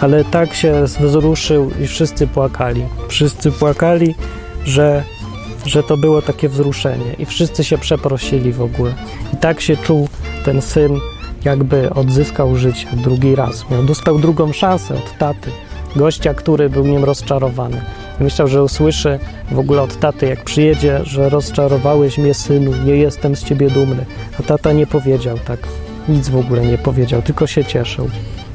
Ale 0.00 0.24
tak 0.24 0.54
się 0.54 0.84
wzruszył 0.84 1.70
i 1.80 1.86
wszyscy 1.86 2.26
płakali. 2.26 2.84
Wszyscy 3.08 3.52
płakali, 3.52 4.14
że, 4.64 5.02
że 5.66 5.82
to 5.82 5.96
było 5.96 6.22
takie 6.22 6.48
wzruszenie 6.48 7.14
i 7.18 7.26
wszyscy 7.26 7.64
się 7.64 7.78
przeprosili 7.78 8.52
w 8.52 8.62
ogóle. 8.62 8.94
I 9.34 9.36
tak 9.36 9.60
się 9.60 9.76
czuł 9.76 10.08
ten 10.44 10.62
syn, 10.62 11.00
jakby 11.44 11.90
odzyskał 11.90 12.56
życie 12.56 12.86
drugi 12.92 13.34
raz. 13.34 13.70
Miał, 13.70 13.82
dostał 13.82 14.18
drugą 14.18 14.52
szansę 14.52 14.94
od 14.94 15.18
taty, 15.18 15.50
gościa, 15.96 16.34
który 16.34 16.70
był 16.70 16.86
nim 16.86 17.04
rozczarowany. 17.04 17.80
Myślał, 18.20 18.48
że 18.48 18.62
usłyszy 18.62 19.18
w 19.50 19.58
ogóle 19.58 19.82
od 19.82 20.00
taty, 20.00 20.26
jak 20.26 20.44
przyjedzie, 20.44 21.00
że 21.04 21.28
rozczarowałeś 21.28 22.18
mnie, 22.18 22.34
synu, 22.34 22.72
nie 22.84 22.96
jestem 22.96 23.36
z 23.36 23.44
ciebie 23.44 23.70
dumny. 23.70 24.06
A 24.40 24.42
tata 24.42 24.72
nie 24.72 24.86
powiedział 24.86 25.38
tak, 25.38 25.60
nic 26.08 26.28
w 26.28 26.36
ogóle 26.36 26.66
nie 26.66 26.78
powiedział, 26.78 27.22
tylko 27.22 27.46
się 27.46 27.64
cieszył. 27.64 28.10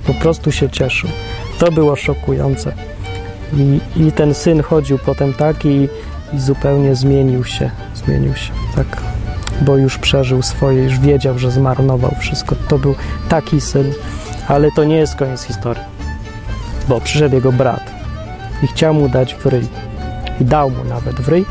Po 0.08 0.14
prostu 0.14 0.52
się 0.52 0.70
cieszył. 0.70 1.10
To 1.60 1.72
było 1.72 1.96
szokujące. 1.96 2.74
I, 3.58 3.80
i 4.02 4.12
ten 4.12 4.34
syn 4.34 4.62
chodził 4.62 4.98
potem 5.06 5.34
taki 5.34 5.88
i, 6.34 6.40
zupełnie 6.40 6.96
zmienił 6.96 7.44
się. 7.44 7.72
Zmienił 7.96 8.36
się, 8.36 8.52
tak. 8.76 9.02
Bo 9.62 9.78
już 9.78 9.98
przeżył 9.98 10.42
swoje, 10.42 10.84
już 10.84 11.00
wiedział, 11.00 11.40
że 11.40 11.52
zmarnował 11.52 12.16
wszystko. 12.20 12.56
To 12.68 12.80
był 12.80 12.96
taki 13.30 13.62
syn, 13.62 13.94
ale 14.48 14.72
to 14.72 14.84
nie 14.84 14.96
jest 14.96 15.16
koniec 15.16 15.44
historii. 15.44 15.84
Bo 16.90 17.02
przyszedł 17.02 17.36
jego 17.36 17.52
brat 17.52 17.92
i 18.64 18.68
chciał 18.68 18.94
mu 18.94 19.10
dać 19.10 19.36
w 19.36 19.46
ryj. 19.46 19.68
I 20.42 20.46
dał 20.46 20.70
mu 20.70 20.84
nawet 20.84 21.16
w 21.16 21.28
ryj, 21.28 21.46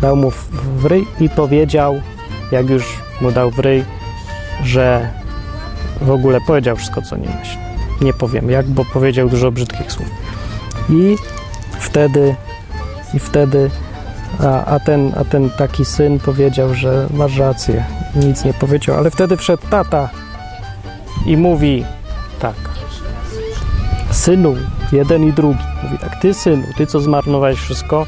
dał 0.00 0.16
mu 0.16 0.30
w 0.76 0.84
ryj 0.84 1.06
i 1.20 1.28
powiedział, 1.28 2.00
jak 2.52 2.70
już 2.70 2.98
mu 3.20 3.32
dał 3.32 3.50
w 3.50 3.58
ryj, 3.58 3.84
że 4.64 5.08
w 6.00 6.10
ogóle 6.10 6.40
powiedział 6.46 6.76
wszystko, 6.76 7.02
co 7.02 7.16
nie 7.16 7.28
myśli. 7.40 7.58
Nie 8.00 8.12
powiem 8.12 8.50
jak, 8.50 8.66
bo 8.66 8.84
powiedział 8.84 9.28
dużo 9.28 9.52
brzydkich 9.52 9.92
słów. 9.92 10.08
I 10.90 11.16
wtedy, 11.80 12.34
i 13.14 13.18
wtedy, 13.18 13.70
a, 14.40 14.64
a, 14.64 14.80
ten, 14.80 15.12
a 15.16 15.24
ten 15.24 15.50
taki 15.50 15.84
syn 15.84 16.18
powiedział, 16.18 16.74
że 16.74 17.06
masz 17.14 17.38
rację, 17.38 17.84
nic 18.16 18.44
nie 18.44 18.54
powiedział, 18.54 18.96
ale 18.96 19.10
wtedy 19.10 19.36
wszedł 19.36 19.62
tata 19.70 20.08
i 21.26 21.36
mówi 21.36 21.84
tak, 22.40 22.54
synu, 24.10 24.56
jeden 24.92 25.28
i 25.28 25.32
drugi, 25.32 25.64
mówi 25.82 25.98
tak, 25.98 26.20
ty 26.20 26.34
synu, 26.34 26.66
ty 26.76 26.86
co 26.86 27.00
zmarnowałeś 27.00 27.58
wszystko, 27.58 28.06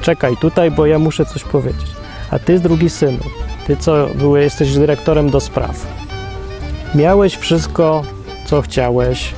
czekaj 0.00 0.36
tutaj, 0.36 0.70
bo 0.70 0.86
ja 0.86 0.98
muszę 0.98 1.26
coś 1.26 1.44
powiedzieć. 1.44 1.90
A 2.30 2.38
ty 2.38 2.60
drugi 2.60 2.90
synu, 2.90 3.20
ty 3.66 3.76
co 3.76 4.06
były, 4.14 4.42
jesteś 4.42 4.74
dyrektorem 4.74 5.30
do 5.30 5.40
spraw, 5.40 5.86
miałeś 6.94 7.36
wszystko, 7.36 8.02
co 8.46 8.62
chciałeś 8.62 9.34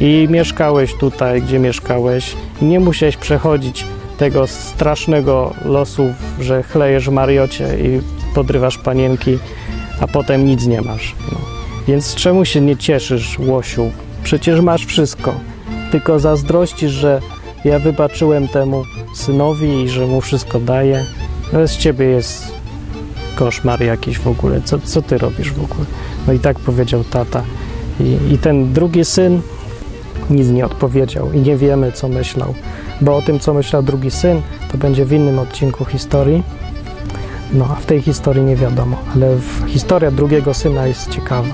i 0.00 0.28
mieszkałeś 0.30 0.94
tutaj, 0.94 1.42
gdzie 1.42 1.58
mieszkałeś. 1.58 2.36
I 2.62 2.64
nie 2.64 2.80
musiałeś 2.80 3.16
przechodzić 3.16 3.84
tego 4.20 4.46
strasznego 4.46 5.54
losu, 5.64 6.14
że 6.40 6.62
chlejesz 6.62 7.08
w 7.08 7.12
Mariocie 7.12 7.78
i 7.78 8.00
podrywasz 8.34 8.78
panienki, 8.78 9.38
a 10.00 10.06
potem 10.06 10.46
nic 10.46 10.66
nie 10.66 10.80
masz. 10.80 11.14
No. 11.32 11.38
Więc 11.88 12.14
czemu 12.14 12.44
się 12.44 12.60
nie 12.60 12.76
cieszysz, 12.76 13.38
Łosiu? 13.38 13.90
Przecież 14.22 14.60
masz 14.60 14.86
wszystko. 14.86 15.34
Tylko 15.90 16.18
zazdrościsz, 16.18 16.92
że 16.92 17.20
ja 17.64 17.78
wybaczyłem 17.78 18.48
temu 18.48 18.84
synowi 19.14 19.82
i 19.82 19.88
że 19.88 20.06
mu 20.06 20.20
wszystko 20.20 20.60
daję. 20.60 21.04
No 21.52 21.68
z 21.68 21.76
ciebie 21.76 22.06
jest 22.06 22.52
koszmar 23.34 23.82
jakiś 23.82 24.18
w 24.18 24.26
ogóle. 24.26 24.60
Co, 24.64 24.78
co 24.78 25.02
ty 25.02 25.18
robisz 25.18 25.52
w 25.52 25.64
ogóle? 25.64 25.86
No 26.26 26.32
i 26.32 26.38
tak 26.38 26.58
powiedział 26.58 27.04
tata. 27.04 27.42
I, 28.00 28.34
I 28.34 28.38
ten 28.38 28.72
drugi 28.72 29.04
syn 29.04 29.40
nic 30.30 30.48
nie 30.48 30.66
odpowiedział 30.66 31.32
i 31.32 31.40
nie 31.40 31.56
wiemy, 31.56 31.92
co 31.92 32.08
myślał. 32.08 32.54
Bo 33.00 33.16
o 33.16 33.22
tym, 33.22 33.38
co 33.40 33.54
myślał 33.54 33.82
drugi 33.82 34.10
syn, 34.10 34.42
to 34.72 34.78
będzie 34.78 35.04
w 35.04 35.12
innym 35.12 35.38
odcinku 35.38 35.84
historii. 35.84 36.42
No, 37.52 37.68
a 37.70 37.74
w 37.74 37.86
tej 37.86 38.02
historii 38.02 38.42
nie 38.42 38.56
wiadomo, 38.56 38.96
ale 39.14 39.36
historia 39.66 40.10
drugiego 40.10 40.54
syna 40.54 40.86
jest 40.86 41.10
ciekawa. 41.10 41.48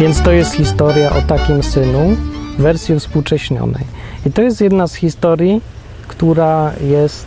Więc 0.00 0.22
to 0.22 0.32
jest 0.32 0.54
historia 0.54 1.12
o 1.12 1.22
takim 1.22 1.62
synu 1.62 2.16
w 2.58 2.62
wersji 2.62 3.00
współcześnionej. 3.00 3.84
I 4.26 4.32
to 4.32 4.42
jest 4.42 4.60
jedna 4.60 4.86
z 4.86 4.94
historii, 4.94 5.60
która 6.08 6.72
jest 6.80 7.26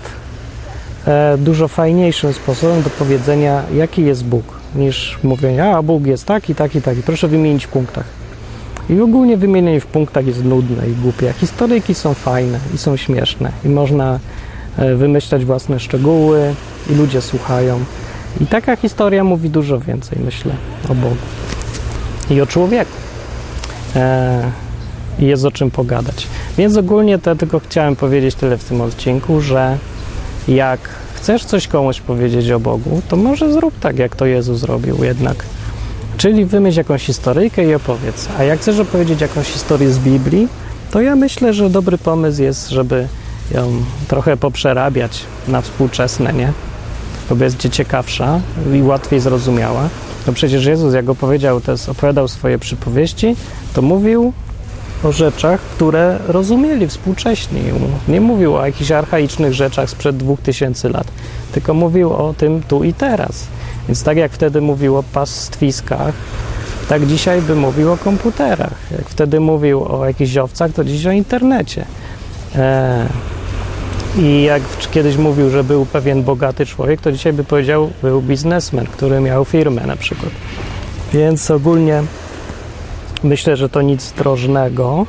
e, 1.08 1.38
dużo 1.38 1.68
fajniejszym 1.68 2.34
sposobem 2.34 2.84
do 2.84 2.90
powiedzenia, 2.90 3.64
jaki 3.76 4.06
jest 4.06 4.26
Bóg, 4.26 4.44
niż 4.76 5.20
mówienie, 5.24 5.76
a 5.76 5.82
Bóg 5.82 6.06
jest 6.06 6.26
taki, 6.26 6.56
taki, 6.56 6.82
taki. 6.82 7.02
Proszę 7.02 7.28
wymienić 7.28 7.66
w 7.66 7.70
punktach. 7.70 8.23
I 8.90 9.02
ogólnie 9.02 9.38
wymienienie 9.38 9.80
w 9.80 9.86
punktach 9.86 10.28
jest 10.28 10.44
nudne 10.44 10.90
i 10.90 10.92
głupie. 10.92 11.34
Historyjki 11.38 11.94
są 11.94 12.14
fajne 12.14 12.60
i 12.76 12.78
są 12.78 12.98
śmieszne 12.98 13.52
i 13.66 13.70
można 13.70 14.20
e, 14.78 14.96
wymyślać 14.96 15.46
własne 15.46 15.80
szczegóły 15.80 16.56
i 16.90 16.96
ludzie 16.96 17.22
słuchają. 17.22 17.80
I 18.42 18.46
taka 18.46 18.76
historia 18.76 19.24
mówi 19.24 19.50
dużo 19.50 19.80
więcej, 19.80 20.20
myślę, 20.26 20.54
o 20.90 20.96
Bogu 20.96 21.16
i 22.30 22.42
o 22.42 22.46
człowieku. 22.46 22.92
E, 23.96 24.52
I 25.20 25.26
jest 25.26 25.46
o 25.46 25.52
czym 25.52 25.72
pogadać. 25.72 26.28
Więc 26.58 26.78
ogólnie 26.78 27.20
to 27.20 27.36
tylko 27.36 27.60
chciałem 27.60 27.96
powiedzieć 27.96 28.36
tyle 28.36 28.58
w 28.58 28.64
tym 28.64 28.82
odcinku, 28.82 29.42
że 29.42 29.78
jak 30.48 30.80
chcesz 31.16 31.46
coś 31.46 31.68
komuś 31.68 32.02
powiedzieć 32.02 32.52
o 32.52 32.60
Bogu, 32.60 33.02
to 33.10 33.16
może 33.16 33.54
zrób 33.54 33.80
tak, 33.80 34.00
jak 34.00 34.16
to 34.16 34.26
Jezus 34.26 34.60
zrobił 34.60 35.04
jednak. 35.04 35.46
Czyli 36.18 36.46
wymyśl 36.46 36.78
jakąś 36.78 37.04
historyjkę 37.04 37.66
i 37.66 37.76
opowiedz. 37.76 38.28
A 38.40 38.44
jak 38.44 38.60
chcesz 38.60 38.80
opowiedzieć 38.80 39.22
jakąś 39.22 39.48
historię 39.48 39.92
z 39.92 40.00
Biblii, 40.00 40.48
to 40.92 41.02
ja 41.02 41.16
myślę, 41.16 41.54
że 41.54 41.70
dobry 41.70 41.98
pomysł 41.98 42.42
jest, 42.42 42.70
żeby 42.70 43.08
ją 43.52 43.84
trochę 44.08 44.38
poprzerabiać 44.38 45.22
na 45.48 45.62
współczesne, 45.62 46.34
nie? 46.34 46.52
Bo 47.30 47.36
będzie 47.36 47.70
ciekawsza 47.70 48.40
i 48.74 48.82
łatwiej 48.82 49.20
zrozumiała. 49.20 49.90
No 50.28 50.34
przecież 50.34 50.66
Jezus, 50.66 50.94
jak 50.94 51.10
opowiedział, 51.10 51.62
opowiadał 51.88 52.28
swoje 52.28 52.60
przypowieści, 52.60 53.36
to 53.74 53.82
mówił 53.82 54.34
o 55.04 55.12
rzeczach, 55.12 55.62
które 55.62 56.20
rozumieli 56.28 56.88
współcześni. 56.88 57.62
Nie 58.08 58.22
mówił 58.22 58.56
o 58.56 58.66
jakichś 58.66 58.92
archaicznych 58.92 59.54
rzeczach 59.54 59.90
sprzed 59.90 60.18
2000 60.18 60.90
lat, 60.90 61.08
tylko 61.52 61.74
mówił 61.74 62.14
o 62.14 62.34
tym 62.38 62.62
tu 62.68 62.84
i 62.84 62.94
teraz. 62.94 63.48
Więc 63.88 64.04
tak 64.04 64.18
jak 64.18 64.32
wtedy 64.32 64.62
mówił 64.62 64.98
o 64.98 65.04
pastwiskach, 65.04 66.14
tak 66.90 67.06
dzisiaj 67.06 67.42
by 67.42 67.56
mówił 67.56 67.92
o 67.92 67.98
komputerach. 67.98 68.74
Jak 68.92 69.10
wtedy 69.10 69.40
mówił 69.40 69.84
o 69.84 70.06
jakichś 70.06 70.38
owcach, 70.38 70.72
to 70.72 70.84
dziś 70.84 71.06
o 71.06 71.12
internecie. 71.12 71.86
E, 72.56 73.06
I 74.18 74.44
jak 74.44 74.62
kiedyś 74.92 75.18
mówił, 75.18 75.50
że 75.50 75.64
był 75.64 75.86
pewien 75.86 76.24
bogaty 76.24 76.66
człowiek, 76.66 77.02
to 77.02 77.12
dzisiaj 77.12 77.34
by 77.34 77.44
powiedział, 77.44 77.90
był 78.02 78.22
biznesmen, 78.22 78.86
który 78.86 79.20
miał 79.20 79.46
firmę 79.46 79.82
na 79.88 79.96
przykład. 79.96 80.32
Więc 81.14 81.52
ogólnie 81.52 82.04
myślę, 83.24 83.58
że 83.58 83.70
to 83.70 83.82
nic 83.82 84.12
drożnego, 84.12 85.06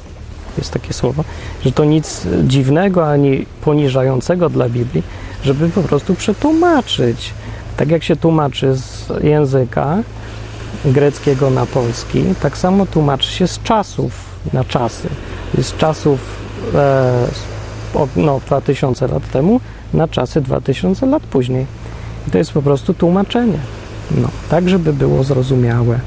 jest 0.59 0.71
takie 0.71 0.93
słowo, 0.93 1.25
że 1.65 1.73
to 1.73 1.85
nic 1.85 2.27
dziwnego 2.45 3.09
ani 3.09 3.47
poniżającego 3.65 4.49
dla 4.49 4.69
Biblii, 4.69 5.03
żeby 5.45 5.69
po 5.69 5.83
prostu 5.83 6.15
przetłumaczyć. 6.15 7.33
Tak 7.77 7.91
jak 7.91 8.03
się 8.03 8.17
tłumaczy 8.17 8.75
z 8.75 9.09
języka 9.23 9.99
greckiego 10.85 11.51
na 11.51 11.67
polski, 11.67 12.25
tak 12.43 12.59
samo 12.59 12.87
tłumaczy 12.87 13.33
się 13.33 13.49
z 13.49 13.63
czasów 13.63 14.13
na 14.53 14.65
czasy. 14.65 15.09
Z 15.59 15.77
czasów 15.77 16.19
e, 16.75 17.27
no, 18.17 18.41
2000 18.47 19.09
lat 19.09 19.31
temu 19.31 19.61
na 19.95 20.09
czasy 20.09 20.41
2000 20.41 21.07
lat 21.07 21.23
później. 21.23 21.67
I 22.29 22.31
to 22.31 22.39
jest 22.39 22.53
po 22.53 22.63
prostu 22.63 22.95
tłumaczenie. 22.95 23.59
No, 24.11 24.29
tak, 24.51 24.69
żeby 24.69 24.93
było 24.93 25.25
zrozumiałe. 25.25 26.01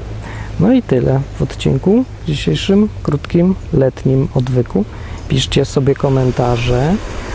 No 0.60 0.72
i 0.72 0.82
tyle 0.82 1.20
w 1.38 1.42
odcinku 1.42 2.04
dzisiejszym, 2.26 2.88
krótkim, 3.02 3.54
letnim 3.72 4.28
odwyku. 4.34 4.84
Piszcie 5.28 5.64
sobie 5.64 5.94
komentarze. 5.94 6.94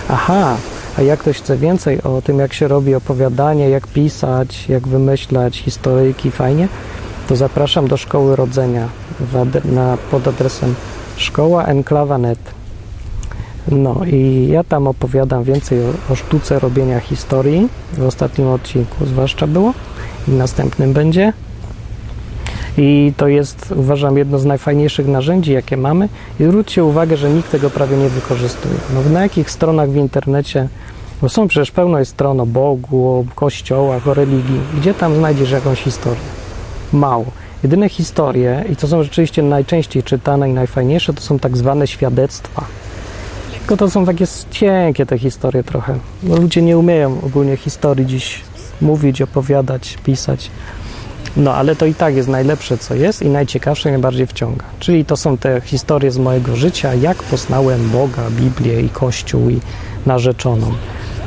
Aha, 0.10 0.58
a 0.98 1.02
jak 1.02 1.20
ktoś 1.20 1.38
chce 1.38 1.58
więcej 1.58 2.02
o 2.02 2.22
tym, 2.22 2.40
jak 2.40 2.54
się 2.54 2.68
robi 2.68 2.96
opowiadanie, 2.96 3.70
jak 3.70 3.88
pisać, 3.88 4.70
jak 4.70 4.88
wymyślać 4.88 5.58
historyjki 5.58 6.32
fajnie, 6.32 6.68
to 7.28 7.36
zapraszam 7.36 7.88
do 7.88 7.98
Szkoły 7.98 8.36
Rodzenia 8.36 8.90
na, 9.66 9.98
pod 10.12 10.28
adresem 10.28 10.76
szkoła 11.18 11.66
enklawa.net. 11.66 12.40
No 13.72 14.02
i 14.06 14.48
ja 14.52 14.64
tam 14.64 14.88
opowiadam 14.88 15.44
więcej 15.44 15.80
o, 15.80 16.14
o 16.14 16.16
sztuce 16.16 16.60
robienia 16.60 17.00
historii. 17.00 17.70
W 17.94 18.06
ostatnim 18.06 18.48
odcinku 18.48 19.06
zwłaszcza 19.06 19.48
było 19.48 19.74
i 20.28 20.32
następnym 20.32 20.94
będzie. 20.94 21.34
I 22.78 23.14
to 23.18 23.28
jest, 23.28 23.74
uważam, 23.76 24.18
jedno 24.18 24.40
z 24.40 24.46
najfajniejszych 24.46 25.08
narzędzi, 25.08 25.54
jakie 25.54 25.78
mamy. 25.78 26.10
I 26.40 26.44
zwróćcie 26.44 26.84
uwagę, 26.84 27.18
że 27.18 27.30
nikt 27.30 27.52
tego 27.52 27.70
prawie 27.70 27.98
nie 27.98 28.10
wykorzystuje. 28.10 28.76
No, 28.94 29.10
na 29.10 29.22
jakich 29.22 29.52
stronach 29.52 29.90
w 29.90 29.96
internecie, 29.96 30.68
bo 31.22 31.30
są 31.30 31.48
przecież 31.48 31.72
pełno 31.72 32.06
stron 32.06 32.40
o 32.40 32.46
Bogu, 32.46 33.08
o 33.08 33.36
kościołach, 33.36 34.08
o 34.08 34.14
religii. 34.14 34.60
Gdzie 34.78 34.94
tam 34.94 35.16
znajdziesz 35.16 35.52
jakąś 35.52 35.82
historię? 35.82 36.22
Mało. 36.94 37.26
Jedyne 37.64 37.90
historie, 37.90 38.66
i 38.70 38.76
to 38.76 38.88
są 38.88 39.04
rzeczywiście 39.04 39.44
najczęściej 39.44 40.04
czytane 40.04 40.50
i 40.50 40.54
najfajniejsze, 40.54 41.14
to 41.14 41.22
są 41.22 41.40
tak 41.40 41.58
zwane 41.58 41.88
świadectwa. 41.88 42.66
Tylko 43.60 43.78
to 43.78 43.90
są 43.90 44.06
takie 44.06 44.26
cienkie 44.52 45.06
te 45.06 45.18
historie 45.18 45.64
trochę. 45.64 45.96
No, 46.24 46.36
ludzie 46.38 46.62
nie 46.62 46.78
umieją 46.78 47.18
ogólnie 47.26 47.58
historii 47.58 48.06
dziś 48.06 48.42
mówić, 48.82 49.22
opowiadać, 49.22 49.98
pisać. 50.04 50.52
No, 51.38 51.54
ale 51.54 51.76
to 51.76 51.86
i 51.86 51.94
tak 51.94 52.16
jest 52.16 52.30
najlepsze, 52.30 52.78
co 52.78 52.96
jest 52.96 53.22
i 53.22 53.30
najciekawsze, 53.30 53.90
najbardziej 53.90 54.28
wciąga. 54.28 54.66
Czyli 54.80 55.06
to 55.06 55.18
są 55.18 55.38
te 55.38 55.62
historie 55.62 56.12
z 56.12 56.18
mojego 56.18 56.56
życia, 56.56 56.94
jak 56.94 57.24
poznałem 57.24 57.90
Boga, 57.90 58.30
Biblię 58.32 58.82
i 58.82 58.90
Kościół 58.90 59.50
i 59.50 59.60
narzeczoną. 60.06 60.72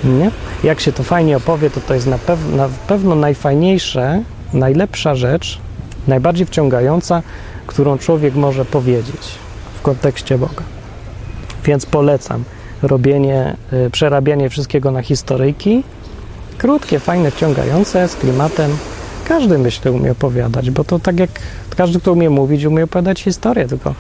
Nie? 0.05 0.31
Jak 0.65 0.81
się 0.81 0.93
to 0.93 1.03
fajnie 1.03 1.37
opowie, 1.37 1.71
to 1.71 1.81
to 1.81 1.95
jest 1.95 2.07
na, 2.07 2.19
pew 2.19 2.39
na 2.57 2.69
pewno 2.87 3.15
najfajniejsze, 3.15 4.23
najlepsza 4.53 5.15
rzecz, 5.15 5.59
najbardziej 6.09 6.47
wciągająca, 6.47 7.23
którą 7.67 7.99
człowiek 7.99 8.35
może 8.35 8.65
powiedzieć 8.65 9.39
w 9.79 9.83
kontekście 9.83 10.39
Boga. 10.39 10.63
Więc 11.65 11.87
polecam 11.87 12.45
robienie, 12.83 13.57
y, 13.87 13.91
przerabianie 13.91 14.51
wszystkiego 14.51 14.91
na 14.91 15.03
historyjki. 15.03 15.83
Krótkie, 16.59 16.99
fajne, 16.99 17.31
wciągające, 17.31 18.09
z 18.09 18.17
klimatem. 18.17 18.71
Każdy, 19.29 19.59
myślę, 19.59 19.93
umie 19.93 20.13
opowiadać, 20.13 20.71
bo 20.71 20.85
to 20.85 20.99
tak 20.99 21.19
jak 21.19 21.31
każdy, 21.77 22.01
kto 22.01 22.13
umie 22.13 22.31
mówić, 22.31 22.65
umie 22.65 22.85
opowiadać 22.85 23.23
historię, 23.23 23.67
tylko 23.67 23.95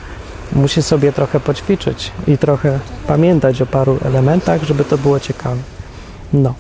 musi 0.53 0.83
sobie 0.83 1.13
trochę 1.13 1.41
poćwiczyć 1.41 2.13
i 2.27 2.39
trochę 2.39 2.79
pamiętać 3.07 3.63
o 3.63 3.67
paru 3.67 3.99
elementach, 4.05 4.63
żeby 4.63 4.85
to 4.85 4.99
było 4.99 5.21
ciekawe. 5.21 5.57
No, 6.33 6.55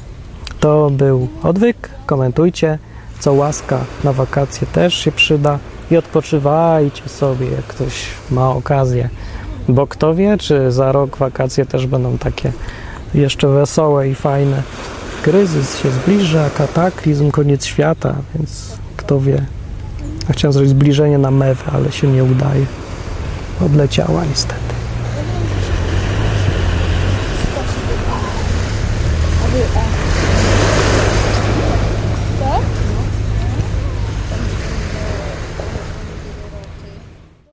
to 0.60 0.90
był 0.90 1.28
odwyk. 1.42 1.90
Komentujcie, 2.06 2.78
co 3.20 3.32
łaska 3.32 3.84
na 4.04 4.12
wakacje 4.12 4.66
też 4.66 4.94
się 4.94 5.12
przyda 5.12 5.58
i 5.90 5.96
odpoczywajcie 5.96 7.08
sobie, 7.08 7.50
jak 7.50 7.64
ktoś 7.64 8.06
ma 8.30 8.50
okazję. 8.50 9.08
Bo 9.68 9.86
kto 9.86 10.14
wie, 10.14 10.38
czy 10.38 10.72
za 10.72 10.92
rok 10.92 11.16
wakacje 11.16 11.66
też 11.66 11.86
będą 11.86 12.18
takie 12.18 12.52
jeszcze 13.14 13.48
wesołe 13.48 14.08
i 14.08 14.14
fajne. 14.14 14.62
Kryzys 15.26 15.78
się 15.78 15.90
zbliża, 15.90 16.50
kataklizm, 16.50 17.30
koniec 17.30 17.64
świata, 17.64 18.14
więc 18.34 18.78
kto 18.96 19.20
wie. 19.20 19.42
Chciałem 20.30 20.52
zrobić 20.52 20.70
zbliżenie 20.70 21.18
na 21.18 21.30
mewę, 21.30 21.62
ale 21.72 21.92
się 21.92 22.06
nie 22.06 22.24
udaje. 22.24 22.66
Odleciała 23.60 24.24
niestety. 24.24 24.75